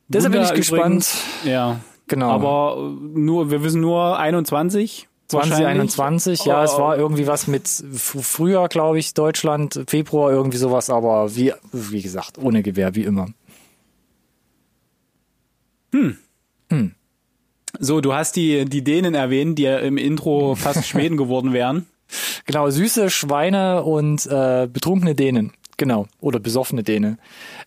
[0.08, 0.84] Deshalb bin ich Wunder gespannt.
[0.84, 1.80] übrigens- Ja.
[2.08, 2.30] Genau.
[2.30, 5.08] Aber äh, nur, wir wissen nur 21.
[5.28, 5.56] wahrscheinlich.
[5.90, 6.78] 2021, ja, es Oh.
[6.78, 12.38] war irgendwie was mit früher, glaube ich, Deutschland, Februar, irgendwie sowas, aber wie, wie gesagt,
[12.38, 13.26] ohne Gewehr, wie immer.
[17.78, 21.86] So, du hast die, die Dänen erwähnt, die ja im Intro fast Schweden geworden wären.
[22.46, 25.52] Genau, süße Schweine und äh, betrunkene Dänen.
[25.76, 26.06] Genau.
[26.20, 27.18] Oder besoffene Dänen.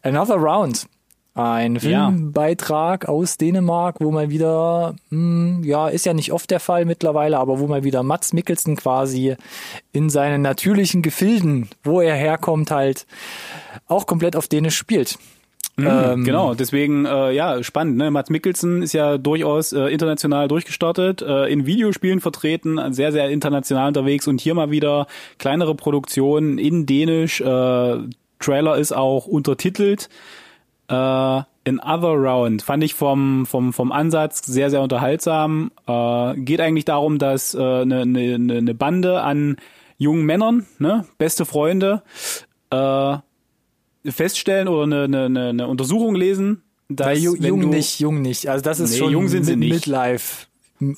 [0.01, 0.87] Another Round.
[1.35, 2.09] Ein Ja.
[2.09, 7.37] Filmbeitrag aus Dänemark, wo mal wieder, mh, ja, ist ja nicht oft der Fall mittlerweile,
[7.37, 9.35] aber wo mal wieder Mats Mikkelsen quasi
[9.93, 13.05] in seinen natürlichen Gefilden, wo er herkommt, halt
[13.87, 15.17] auch komplett auf Dänisch spielt.
[15.87, 17.97] Ähm, Genau, deswegen, äh, ja, spannend.
[17.97, 18.11] Ne?
[18.11, 23.89] Mats Mikkelsen ist ja durchaus äh, international durchgestartet, äh, in Videospielen vertreten, sehr, sehr international
[23.89, 25.07] unterwegs und hier mal wieder
[25.37, 27.41] kleinere Produktionen in Dänisch.
[27.41, 27.97] Äh,
[28.39, 30.09] Trailer ist auch untertitelt.
[30.87, 35.71] Äh, Another Round fand ich vom, vom, vom Ansatz sehr, sehr unterhaltsam.
[35.87, 39.57] Äh, geht eigentlich darum, dass äh, eine, eine, eine Bande an
[39.97, 42.01] jungen Männern, ne, beste Freunde,
[42.71, 43.17] äh,
[44.05, 48.47] feststellen oder eine, eine, eine- Untersuchung lesen, dass jung du, nicht, jung nicht.
[48.49, 49.71] Also das ist Nee, schon jung sind sie nicht.
[49.87, 50.47] Midlife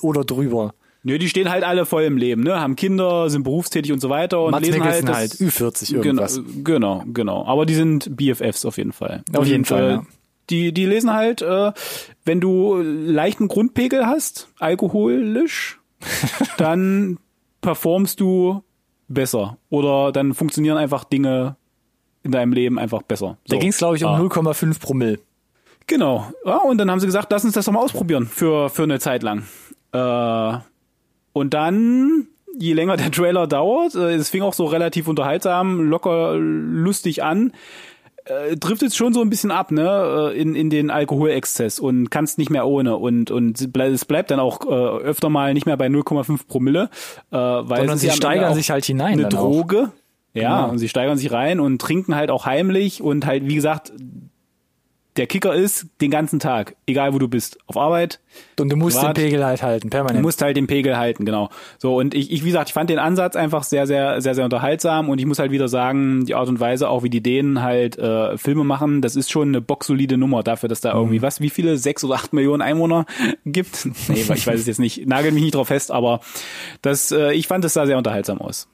[0.00, 0.74] oder drüber.
[1.04, 4.08] Nö, die stehen halt alle voll im Leben, ne, haben Kinder, sind berufstätig und so
[4.08, 6.40] weiter und Mats lesen Mikkelsen halt, halt, das- Ü40 irgendwas.
[6.62, 7.44] Genau, genau.
[7.44, 9.24] Aber die sind BFFs auf jeden Fall.
[9.34, 10.02] Auf jeden Und, Fall, Äh, ja.
[10.50, 11.72] Die, die lesen halt, äh,
[12.24, 15.80] wenn du leichten Grundpegel hast, alkoholisch,
[16.56, 17.18] dann
[17.60, 18.62] performst du
[19.08, 19.56] besser.
[19.70, 21.56] Oder dann funktionieren einfach Dinge
[22.22, 23.38] in deinem Leben einfach besser.
[23.48, 23.58] Da So.
[23.60, 24.18] ging es, glaube ich, um Ah.
[24.20, 25.18] 0,5 Promille.
[25.86, 26.30] Genau.
[26.44, 29.00] Ja, und dann haben sie gesagt, lass uns das doch mal ausprobieren für, für eine
[29.00, 29.42] Zeit lang.
[29.92, 30.58] Äh,
[31.32, 32.26] und dann,
[32.58, 37.52] je länger der Trailer dauert, äh, es fing auch so relativ unterhaltsam, locker lustig an,
[38.26, 42.10] äh, trifft es schon so ein bisschen ab, ne, äh, in, in den Alkoholexzess und
[42.10, 44.68] kannst nicht mehr ohne und, und es bleibt dann auch äh,
[45.02, 46.88] öfter mal nicht mehr bei 0,5 Promille,
[47.32, 49.14] äh, weil Sondern sie steigern sich halt hinein.
[49.14, 49.50] eine dann auch.
[50.34, 50.72] Ja, Genau.
[50.72, 53.92] und sie steigern sich rein und trinken halt auch heimlich und halt, wie gesagt,
[55.18, 58.18] der Kicker ist den ganzen Tag, egal wo du bist, auf Arbeit,
[58.58, 59.14] Und du musst Privat.
[59.18, 60.22] den Pegel halt halten, du permanent.
[60.22, 61.50] musst halt den Pegel halten, genau.
[61.76, 64.44] So, und ich, ich, wie gesagt, ich fand den Ansatz einfach sehr, sehr, sehr, sehr
[64.46, 67.60] unterhaltsam und ich muss halt wieder sagen, die Art und Weise, auch wie die Dänen
[67.60, 71.42] halt äh, Filme machen, das ist schon eine bocksolide Nummer dafür, dass da irgendwie, was,
[71.42, 73.04] wie viele, sechs oder acht Millionen Einwohner
[73.44, 73.86] gibt?
[74.08, 76.20] nee, ich weiß es jetzt nicht, nagel mich nicht drauf fest, aber
[76.80, 78.66] das, äh, ich fand es sah sehr unterhaltsam aus.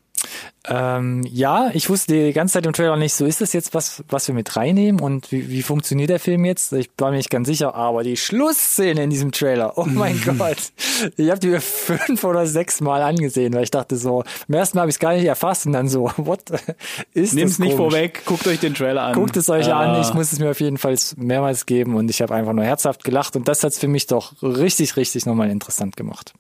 [0.71, 4.05] Ähm, ja, ich wusste die ganze Zeit im Trailer nicht, so ist das jetzt was,
[4.09, 6.73] was wir mit reinnehmen und wie, wie funktioniert der Film jetzt?
[6.75, 10.59] Ich war mir nicht ganz sicher, aber die Schlussszene in diesem Trailer, oh mein Gott,
[11.17, 14.77] ich habe die mir fünf oder sechs Mal angesehen, weil ich dachte so, beim ersten
[14.77, 16.43] Mal habe ich es gar nicht erfasst und dann so, what
[17.15, 19.15] ist das nicht vorweg, guckt euch den Trailer an.
[19.15, 22.11] Guckt es euch Äh, an, ich muss es mir auf jeden Fall mehrmals geben und
[22.11, 25.51] ich habe einfach nur herzhaft gelacht und das hat's für mich doch richtig, richtig nochmal
[25.51, 26.35] interessant gemacht.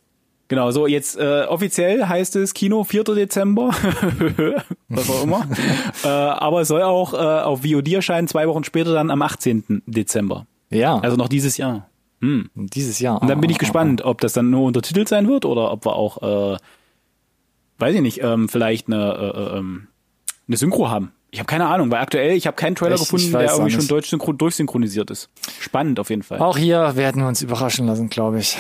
[0.49, 3.05] Genau, so jetzt äh, offiziell heißt es Kino 4.
[3.05, 3.68] Dezember,
[4.88, 5.46] was auch immer.
[6.05, 9.82] äh, aber es soll auch äh, auf VOD erscheinen, zwei Wochen später dann am 18.
[9.86, 10.46] Dezember.
[10.70, 11.88] Ja, Also noch dieses Jahr.
[12.20, 12.51] Hm.
[12.55, 13.22] dieses Jahr.
[13.22, 15.94] Und dann bin ich gespannt, ob das dann nur untertitelt sein wird oder ob wir
[15.94, 16.57] auch, äh,
[17.78, 19.86] weiß ich nicht, ähm, vielleicht eine, äh, äh, ähm,
[20.49, 21.12] eine Synchro haben.
[21.30, 23.86] Ich habe keine Ahnung, weil aktuell, ich habe keinen Trailer ich gefunden, der irgendwie schon
[23.86, 25.28] deutsch synchro durchsynchronisiert ist.
[25.61, 26.40] Spannend auf jeden Fall.
[26.40, 28.57] Auch hier werden wir uns überraschen lassen, glaube ich.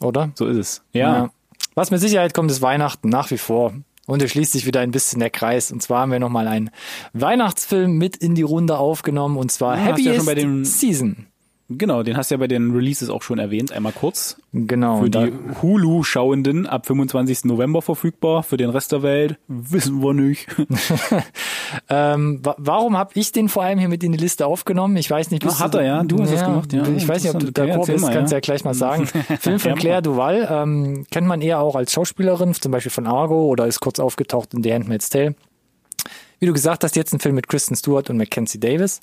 [0.00, 0.30] Oder?
[0.34, 0.82] So ist es.
[0.92, 1.30] Ja.
[1.74, 3.72] Was mit Sicherheit kommt, ist Weihnachten nach wie vor.
[4.06, 5.70] Und es schließt sich wieder ein bisschen der Kreis.
[5.70, 6.70] Und zwar haben wir nochmal einen
[7.12, 9.36] Weihnachtsfilm mit in die Runde aufgenommen.
[9.36, 11.26] Und zwar Ja, Happy ja schon bei dem- Season.
[11.70, 14.38] Genau, den hast du ja bei den Releases auch schon erwähnt, einmal kurz.
[14.54, 15.02] Genau.
[15.02, 17.44] Für da- die Hulu-Schauenden ab 25.
[17.44, 18.42] November verfügbar.
[18.42, 20.46] Für den Rest der Welt wissen wir nicht.
[21.90, 24.96] Ähm, wa warum habe ich den vor allem hier mit in die Liste aufgenommen?
[24.96, 25.42] Ich weiß nicht.
[25.42, 26.02] bist Ah, hat er, ja?
[26.02, 26.82] Du hast das gemacht, ja.
[26.96, 27.78] Ich weiß nicht, ob du Interessant.
[27.82, 28.36] Okay, bist, mal, kannst ja.
[28.38, 29.06] ja gleich mal sagen.
[29.38, 33.06] Film von Ja, Claire Duval ähm, kennt man eher auch als Schauspielerin, zum Beispiel von
[33.06, 35.34] Argo oder ist kurz aufgetaucht in The Handmaid's Tale.
[36.40, 39.00] Wie du gesagt hast, jetzt ein Film mit Kristen Stewart und Mackenzie Davis.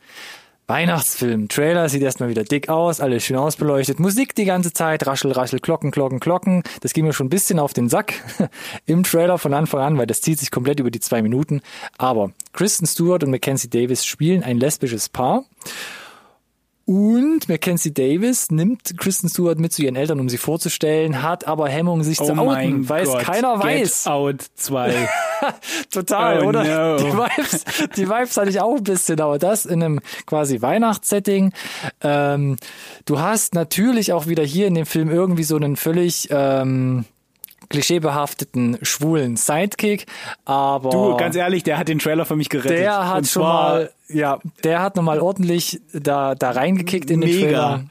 [0.68, 1.48] Weihnachtsfilm.
[1.48, 4.00] Trailer sieht erstmal wieder dick aus, alles schön ausbeleuchtet.
[4.00, 6.64] Musik die ganze Zeit, raschel, raschel, Glocken, Glocken, Glocken.
[6.82, 8.14] Das ging mir schon ein bisschen auf den Sack
[8.88, 11.62] im Trailer von Anfang an, weil das zieht sich komplett über die zwei Minuten.
[11.98, 15.46] Aber Kristen Stewart und Mackenzie Davis spielen ein lesbisches Paar.
[16.88, 21.68] Und Mackenzie Davis nimmt Kristen Stewart mit zu ihren Eltern, um sie vorzustellen, hat aber
[21.68, 24.04] Hemmung, sich Oh zu outen, weil es keiner weiß.
[24.04, 25.10] Get Out 2.
[25.90, 26.64] Total, Oh oder?
[26.64, 26.98] no.
[26.98, 27.64] Die Vibes,
[27.96, 31.54] die Vibes hatte ich auch ein bisschen, aber das in einem quasi Weihnachtssetting.
[32.02, 32.58] Ähm,
[33.06, 37.06] du hast natürlich auch wieder hier in dem Film irgendwie so einen völlig ähm,
[37.70, 40.06] klischeebehafteten schwulen Sidekick,
[40.46, 42.78] aber Du, ganz ehrlich, der hat den Trailer für mich gerettet.
[42.80, 47.48] der hat schon mal, ja, der hat nochmal ordentlich da, da reingekickt in den Mega.
[47.48, 47.86] Trailer.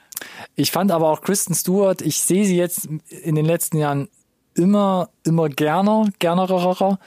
[0.57, 4.09] Ich fand aber auch Kristen Stewart, ich sehe sie jetzt in den letzten Jahren
[4.55, 6.99] immer, immer gerner, gernerer.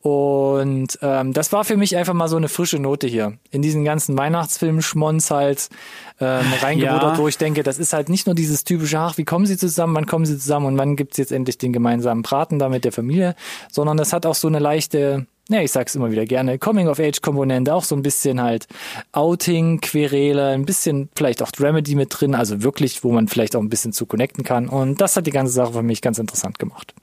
[0.00, 3.34] Und ähm, das war für mich einfach mal so eine frische Note hier.
[3.50, 5.68] In diesen ganzen Weihnachtsfilm-Schmons halt
[6.20, 7.18] ähm, reingebuttert, Ja.
[7.18, 9.96] wo ich denke, das ist halt nicht nur dieses typische, ach, wie kommen sie zusammen,
[9.96, 12.92] wann kommen sie zusammen und wann gibt's jetzt endlich den gemeinsamen Braten da mit der
[12.92, 13.34] Familie,
[13.70, 17.84] sondern das hat auch so eine leichte, ja, ich sag's immer wieder gerne, Coming-of-Age-Komponente, auch
[17.84, 18.68] so ein bisschen halt
[19.12, 23.60] Outing, Querele, ein bisschen vielleicht auch Dramedy mit drin, also wirklich, wo man vielleicht auch
[23.60, 24.68] ein bisschen zu connecten kann.
[24.68, 26.94] Und das hat die ganze Sache für mich ganz interessant gemacht.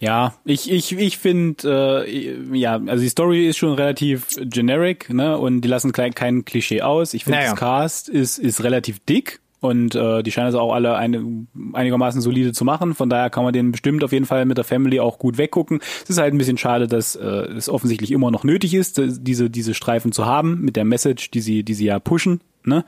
[0.00, 5.36] Ja, ich, ich, ich finde, äh, ja, also die Story ist schon relativ generic, ne?
[5.36, 7.12] Und die lassen kein, kein Klischee aus.
[7.12, 7.50] Ich finde, Naja.
[7.50, 12.22] das Cast ist, ist relativ dick und äh, die scheinen es auch alle eine, einigermaßen
[12.22, 12.94] solide zu machen.
[12.94, 15.80] Von daher kann man den bestimmt auf jeden Fall mit der Family auch gut weggucken.
[16.02, 19.50] Es ist halt ein bisschen schade, dass äh, es offensichtlich immer noch nötig ist, diese,
[19.50, 22.86] diese Streifen zu haben mit der Message, die sie, die sie ja pushen, ne?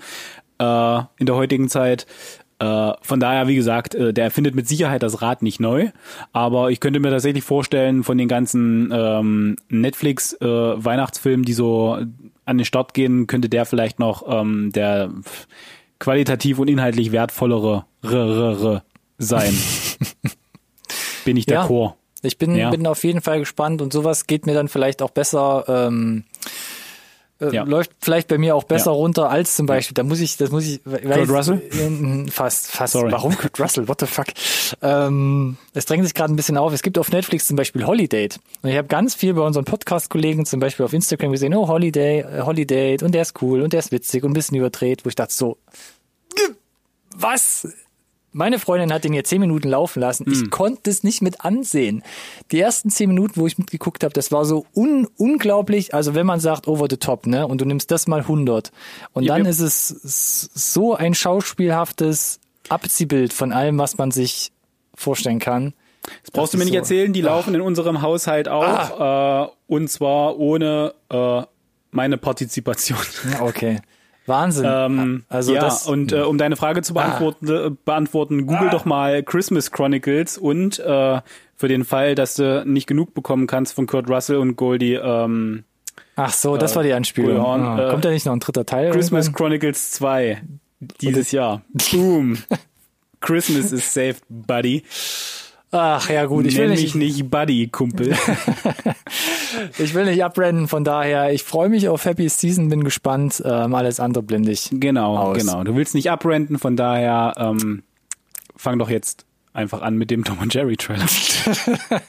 [0.58, 2.06] Äh, in der heutigen Zeit.
[2.62, 5.88] Äh, von daher, wie gesagt, äh, der erfindet mit Sicherheit das Rad nicht neu.
[6.32, 11.98] Aber ich könnte mir tatsächlich vorstellen, von den ganzen ähm, Netflix-Weihnachtsfilmen, die so
[12.44, 15.10] an den Start gehen, könnte der vielleicht noch ähm, der
[15.98, 18.82] qualitativ und inhaltlich wertvollere r, r, r
[19.18, 19.54] sein.
[21.24, 21.64] Bin ich Ja.
[21.64, 21.94] d'accord.
[22.24, 22.70] Ich bin, Ja.
[22.70, 26.24] bin auf jeden Fall gespannt und sowas geht mir dann vielleicht auch besser, ähm,
[27.42, 27.64] äh, Ja.
[27.64, 28.96] läuft vielleicht bei mir auch besser Ja.
[28.96, 31.60] runter als zum Beispiel, da muss ich, das muss ich, Kurt Russell?
[31.60, 33.12] äh, fast, fast, Sorry.
[33.12, 34.26] warum Kurt Russell, what the fuck?
[34.80, 38.28] Ähm, es drängt sich gerade ein bisschen auf, es gibt auf Netflix zum Beispiel Holiday
[38.62, 42.20] und ich habe ganz viel bei unseren Podcast-Kollegen zum Beispiel auf Instagram gesehen, oh Holiday,
[42.20, 45.08] äh, Holiday und der ist cool und der ist witzig und ein bisschen überdreht, wo
[45.08, 45.58] ich dachte so,
[47.14, 47.68] was?
[48.34, 50.24] Meine Freundin hat den jetzt zehn Minuten laufen lassen.
[50.30, 52.02] Ich konnte es nicht mit ansehen.
[52.50, 55.92] Die ersten zehn Minuten, wo ich mitgeguckt habe, das war so un unglaublich.
[55.94, 58.72] Also wenn man sagt over the top, ne, und du nimmst das mal 100
[59.12, 59.50] und Ja, dann ja.
[59.50, 59.88] ist es
[60.54, 64.50] so ein schauspielhaftes Abziehbild von allem, was man sich
[64.94, 65.74] vorstellen kann.
[66.22, 69.46] Das brauchst du ist mir nicht so- erzählen, die laufen in unserem Haushalt auch.
[69.46, 71.42] Äh, und zwar ohne äh,
[71.90, 72.98] meine Partizipation.
[73.40, 73.80] Okay.
[74.26, 74.66] Wahnsinn.
[74.68, 78.84] Ähm, also ja, das, und äh, um deine Frage zu beantworten, äh, beantworten google doch
[78.84, 81.20] mal Christmas Chronicles und äh,
[81.56, 85.64] für den Fall, dass du nicht genug bekommen kannst von Kurt Russell und Goldie, ähm,
[86.16, 87.32] ach so, das war die Anspielung.
[87.36, 88.90] Bullhorn, Ah, äh, Kommt da nicht noch ein dritter Teil?
[88.90, 89.38] Christmas irgendwann?
[89.46, 90.42] Chronicles 2
[91.00, 91.62] dieses Jahr.
[91.92, 92.38] Boom.
[93.20, 94.82] Christmas is saved, Buddy.
[95.72, 96.44] Ach ja, gut.
[96.46, 98.14] Ich will Nenn nicht, mich nicht Buddy, Kumpel.
[99.78, 103.42] Ich will nicht abrennen, von daher, ich freue mich auf Happy Season, bin gespannt.
[103.44, 104.70] Ähm, alles andere blende ich.
[104.72, 105.36] genau, Aus.
[105.38, 105.62] genau.
[105.62, 107.82] Du willst nicht abrenten, von daher ähm,
[108.56, 111.04] fang doch jetzt einfach an mit dem Tom und Jerry Trailer.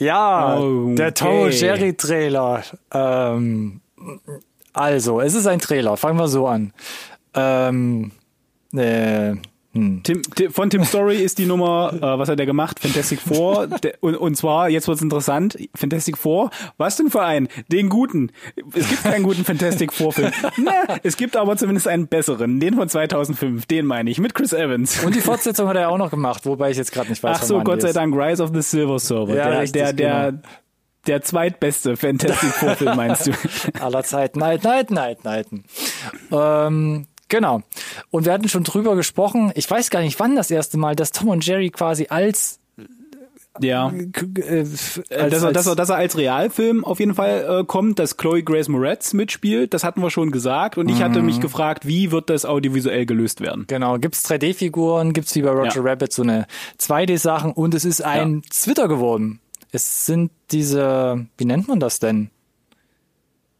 [0.00, 0.94] Ja, Okay.
[0.94, 2.62] der Tom und Jerry Trailer.
[2.92, 3.80] Ähm,
[4.72, 5.96] also, es ist ein Trailer.
[5.96, 6.72] Fangen wir so an.
[7.34, 8.12] Ähm,
[8.74, 9.34] äh,
[9.74, 10.02] hm.
[10.02, 12.80] Tim, von Tim Story ist die Nummer, äh, was hat er gemacht?
[12.80, 13.66] Fantastic Four.
[13.82, 16.50] Der, und, und zwar, jetzt wird's interessant, Fantastic Four.
[16.78, 17.48] Was denn für einen?
[17.70, 18.32] Den guten.
[18.74, 20.32] Es gibt keinen guten Fantastic Four Film.
[20.56, 22.60] Na, es gibt aber zumindest einen besseren.
[22.60, 23.66] Den von 2005.
[23.66, 24.18] Den meine ich.
[24.18, 25.04] Mit Chris Evans.
[25.04, 27.44] Und die Fortsetzung hat er auch noch gemacht, wobei ich jetzt gerade nicht weiß, Ach
[27.44, 27.92] so, Gott sei.
[27.92, 28.14] Dank.
[28.14, 29.34] Rise of the Silver Surfer.
[29.34, 30.42] Ja, der, richtig, der, der, genau.
[31.06, 33.32] der zweitbeste Fantastic Four Film meinst du?
[33.80, 35.64] aller Zeiten, alten, alten, alten, alten.
[36.30, 37.62] Ähm, genau.
[38.10, 41.12] Und wir hatten schon drüber gesprochen, ich weiß gar nicht wann das erste Mal, dass
[41.12, 42.58] Tom und Jerry quasi als,
[43.60, 43.90] Ja.
[43.90, 47.14] äh, f- Äh, als, dass, er, als dass, er, dass er als Realfilm auf jeden
[47.14, 50.78] Fall äh, kommt, dass Chloe Grace Moretz mitspielt, das hatten wir schon gesagt.
[50.78, 53.64] Und ich hatte mich gefragt, wie wird das audiovisuell gelöst werden?
[53.66, 55.90] Genau, gibt's 3D-Figuren, gibt's wie bei Roger Ja.
[55.90, 56.46] Rabbit so eine
[56.78, 59.40] 2D-Sachen und es ist ein Twitter geworden.
[59.72, 62.30] Es sind diese, wie nennt man das denn?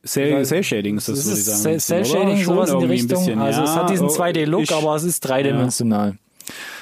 [0.06, 1.78] Cell, Cell Shading ist das, Es würde ich sagen.
[1.80, 2.04] Cell oder?
[2.08, 3.08] Shading, Schon sowas in die Richtung.
[3.18, 3.74] bisschen, also es ja.
[3.76, 6.16] hat diesen Oh, 2D-Look, ich- aber es ist dreidimensional.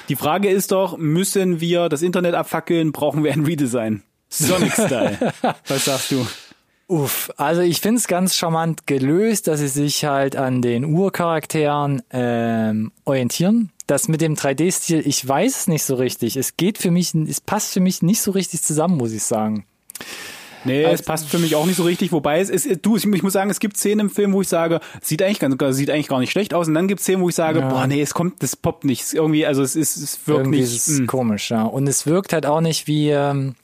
[0.09, 4.03] Die Frage ist doch, müssen wir das Internet abfackeln, brauchen wir ein Redesign?
[4.29, 5.17] Sonic Style.
[5.67, 6.25] Was sagst du?
[6.89, 12.93] Uff, also ich find's ganz charmant gelöst, dass sie sich halt an den Urcharakteren ähm,
[13.03, 13.71] orientieren.
[13.87, 16.37] Das mit dem 3D-Stil, ich weiß es nicht so richtig.
[16.37, 19.65] Es geht für mich, es passt für mich nicht so richtig zusammen, muss ich sagen.
[20.67, 23.05] Nee, also, es passt für mich auch nicht so richtig, wobei es ist, du, ich
[23.05, 26.07] muss sagen, es gibt Szenen im Film, wo ich sage, sieht eigentlich ganz, sieht eigentlich
[26.07, 27.69] gar nicht schlecht aus und dann gibt es Szenen, wo ich sage, ja.
[27.69, 30.75] boah, nee, es kommt, das poppt nicht, irgendwie, also es ist, es wirkt irgendwie nicht.
[30.75, 31.07] Ist hm.
[31.07, 31.63] komisch, ja.
[31.63, 33.55] Und es wirkt halt auch nicht wie, ähm,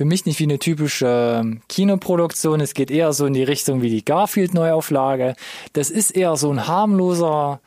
[0.00, 2.62] für mich nicht wie eine typische ähm, Kinoproduktion.
[2.62, 5.34] Es geht eher so in die Richtung wie die Garfield-Neuauflage.
[5.74, 7.60] Das ist eher so ein harmloser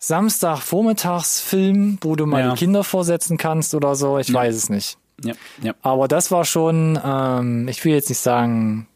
[0.00, 2.50] Samstag-Vormittagsfilm, wo du mal ja.
[2.50, 4.18] die Kinder vorsetzen kannst oder so.
[4.18, 4.34] Ich ja.
[4.34, 4.98] weiß es nicht.
[5.22, 5.74] Ja, ja.
[5.82, 8.86] Aber das war schon, ähm, ich will jetzt nicht sagen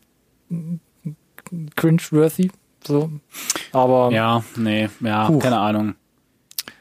[1.76, 2.50] cringe-worthy,
[2.86, 3.10] so.
[3.72, 4.10] Aber.
[4.12, 5.38] Ja, nee, ja, puh.
[5.38, 5.94] keine Ahnung.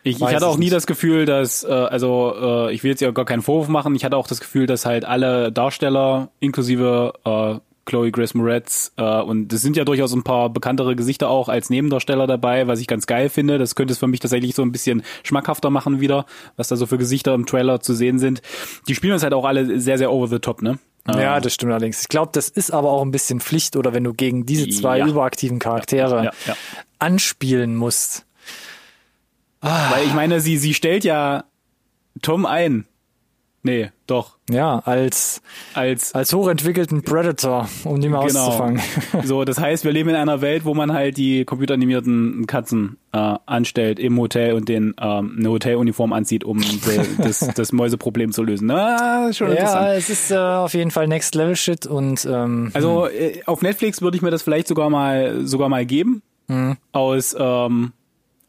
[0.06, 0.74] Ich, ich hatte auch nie nicht.
[0.74, 2.34] das Gefühl, dass, äh, also
[2.68, 4.86] äh, ich will jetzt ja gar keinen Vorwurf machen, ich hatte auch das Gefühl, dass
[4.86, 10.24] halt alle Darsteller, inklusive äh, Chloe Grace Moretz, äh, und es sind ja durchaus ein
[10.24, 13.58] paar bekanntere Gesichter auch als Nebendarsteller dabei, was ich ganz geil finde.
[13.58, 16.26] Das könnte es für mich tatsächlich so ein bisschen schmackhafter machen wieder,
[16.56, 18.42] was da so für Gesichter im Trailer zu sehen sind.
[18.88, 20.80] Die spielen das halt auch alle sehr, sehr over the top, ne?
[21.06, 22.02] Ja, das stimmt allerdings.
[22.04, 25.00] Ich glaube, das ist aber auch ein bisschen Pflicht, oder wenn du gegen diese zwei
[25.00, 25.08] ja.
[25.08, 26.56] überaktiven Charaktere ja, ja,
[27.00, 28.26] anspielen musst.
[29.60, 29.92] Ah.
[29.92, 31.44] Weil ich meine, sie, sie stellt ja
[32.22, 32.86] Tom ein.
[33.66, 34.36] Nee, doch.
[34.50, 35.42] Ja, als,
[35.74, 38.48] als, als hochentwickelten Predator, um die mal genau.
[38.48, 38.82] auszufangen.
[39.24, 43.36] So, das heißt, wir leben in einer Welt, wo man halt die computeranimierten Katzen äh,
[43.46, 46.62] anstellt im Hotel und den ähm, eine Hoteluniform anzieht, um
[47.20, 48.68] das, das Mäuseproblem zu lösen.
[48.68, 49.86] Na, schon interessant.
[49.86, 53.62] Ja, es ist äh, auf jeden Fall Next Level Shit und ähm, also äh, auf
[53.62, 56.22] Netflix würde ich mir das vielleicht sogar mal sogar mal geben.
[56.48, 56.76] Mhm.
[56.92, 57.94] Aus ähm,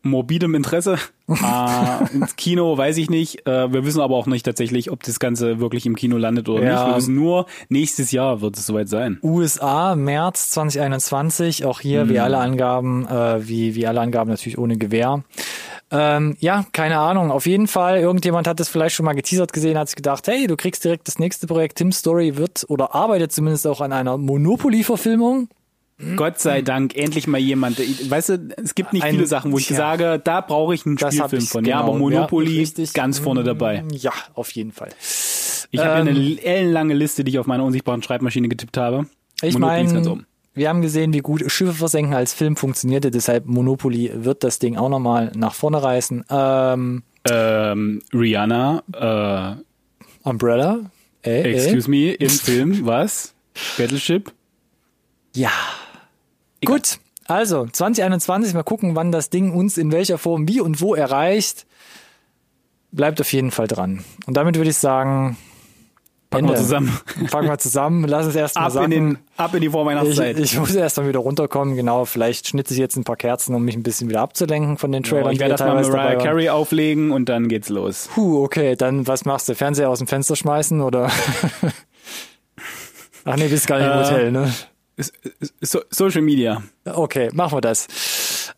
[0.03, 0.99] morbidem Interesse.
[1.29, 3.47] Äh, ins Kino weiß ich nicht.
[3.47, 6.63] Äh, wir wissen aber auch nicht tatsächlich, ob das Ganze wirklich im Kino landet oder
[6.65, 6.73] ja.
[6.73, 6.87] nicht.
[6.87, 9.19] Wir wissen nur, nächstes Jahr wird es soweit sein.
[9.23, 12.09] USA, März 2021, auch hier hm.
[12.11, 15.23] wie alle Angaben, äh, wie, wie alle Angaben natürlich ohne Gewehr.
[15.91, 17.31] Ähm, ja, keine Ahnung.
[17.31, 20.47] Auf jeden Fall, irgendjemand hat das vielleicht schon mal geteasert gesehen, hat sich gedacht, hey,
[20.47, 21.79] du kriegst direkt das nächste Projekt.
[21.79, 25.49] Tim Story wird oder arbeitet zumindest auch an einer Monopoly-Verfilmung.
[26.17, 27.79] Gott sei Dank, endlich mal jemand.
[27.79, 30.85] Weißt du, es gibt nicht Ein, viele Sachen, wo ich ja, sage, da brauche ich
[30.85, 31.63] einen Spielfilm von.
[31.65, 33.85] Genau, ja, aber Monopoly ja, ganz vorne dabei.
[33.93, 34.89] Ja, auf jeden Fall.
[35.71, 39.07] Ich ähm, habe eine ellenlange Liste, die ich auf meiner unsichtbaren Schreibmaschine getippt habe.
[39.41, 40.25] Ich meine,
[40.55, 44.77] wir haben gesehen, wie gut Schiffe versenken als Film funktionierte, deshalb Monopoly wird das Ding
[44.77, 46.25] auch nochmal nach vorne reißen.
[46.29, 50.91] Ähm, ähm, Rihanna, äh, Umbrella,
[51.25, 51.91] äh, excuse äh.
[51.91, 53.35] me, im Film, was?
[53.79, 54.33] Battleship?
[55.35, 55.51] Ja.
[56.65, 56.77] Egal.
[56.77, 60.95] Gut, also 2021, mal gucken, wann das Ding uns in welcher Form wie und wo
[60.95, 61.67] erreicht.
[62.93, 64.05] Bleibt auf jeden Fall dran.
[64.27, 65.37] Und damit würde ich sagen,
[66.35, 66.99] Packen wir zusammen.
[67.31, 68.09] Packen wir zusammen.
[68.09, 68.93] Lass es erstmal sagen.
[68.93, 70.39] In den, ab in die Vorweihnachtszeit.
[70.39, 71.77] Ich, ich muss erstmal wieder runterkommen.
[71.77, 74.91] Genau, vielleicht schnitze ich jetzt ein paar Kerzen, um mich ein bisschen wieder abzulenken von
[74.91, 75.27] den Trailern.
[75.27, 78.09] Ja, ich werde erstmal Mariah Carey auflegen und dann geht's los.
[78.15, 78.75] Puh, okay.
[78.77, 79.55] Dann was machst du?
[79.55, 81.11] Fernseher aus dem Fenster schmeißen oder?
[83.25, 84.53] Ach nee, bist gar nicht im äh, Hotel, ne?
[85.61, 86.63] So Social Media.
[86.85, 87.89] Okay, machen wir das.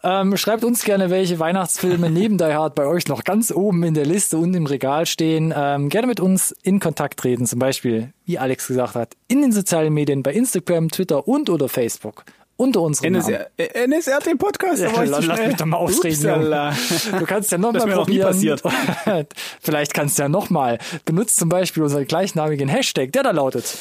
[0.03, 3.95] Ähm, schreibt uns gerne, welche Weihnachtsfilme neben Die Hard bei euch noch ganz oben in
[3.95, 5.55] der Liste und im Regal stehen.
[5.57, 9.53] Ähm, gerne mit uns in Kontakt treten, zum Beispiel, wie Alex gesagt hat, in den
[9.53, 12.25] sozialen Medien, bei Instagram, Twitter und oder Facebook.
[12.59, 13.91] Unter unserem NSR, Namen.
[13.93, 14.81] NSRT Podcast.
[14.81, 16.43] Ja, lass, lass mich doch mal ausreden.
[17.19, 18.29] Du kannst ja nochmal probieren.
[18.29, 18.63] passiert.
[19.61, 20.79] Vielleicht kannst du ja nochmal.
[21.05, 23.77] Benutzt zum Beispiel unseren gleichnamigen Hashtag, der da lautet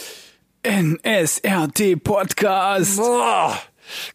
[0.66, 2.98] NSRT Podcast.
[2.98, 3.56] Boah.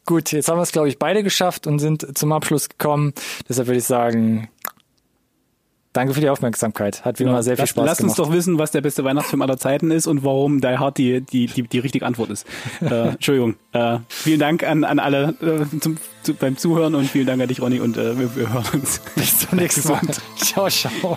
[0.04, 3.12] Gut, jetzt haben wir es, glaube ich, beide geschafft und sind zum Abschluss gekommen.
[3.48, 4.48] Deshalb würde ich sagen,
[5.92, 7.04] danke für die Aufmerksamkeit.
[7.04, 7.38] Hat wieder genau.
[7.38, 8.16] mal sehr viel Spaß Lass gemacht.
[8.16, 10.98] Lass uns doch wissen, was der beste Weihnachtsfilm aller Zeiten ist und warum Die Hard
[10.98, 12.46] die, die, die, die richtige Antwort ist.
[12.80, 13.54] äh, Entschuldigung.
[13.72, 17.46] Äh, vielen Dank an, an alle äh, zum, zu, beim Zuhören und vielen Dank an
[17.46, 19.00] dich, Ronny, und äh, wir, wir hören uns.
[19.14, 20.00] Bis zum nächsten Mal.
[20.36, 21.16] ciao, ciao.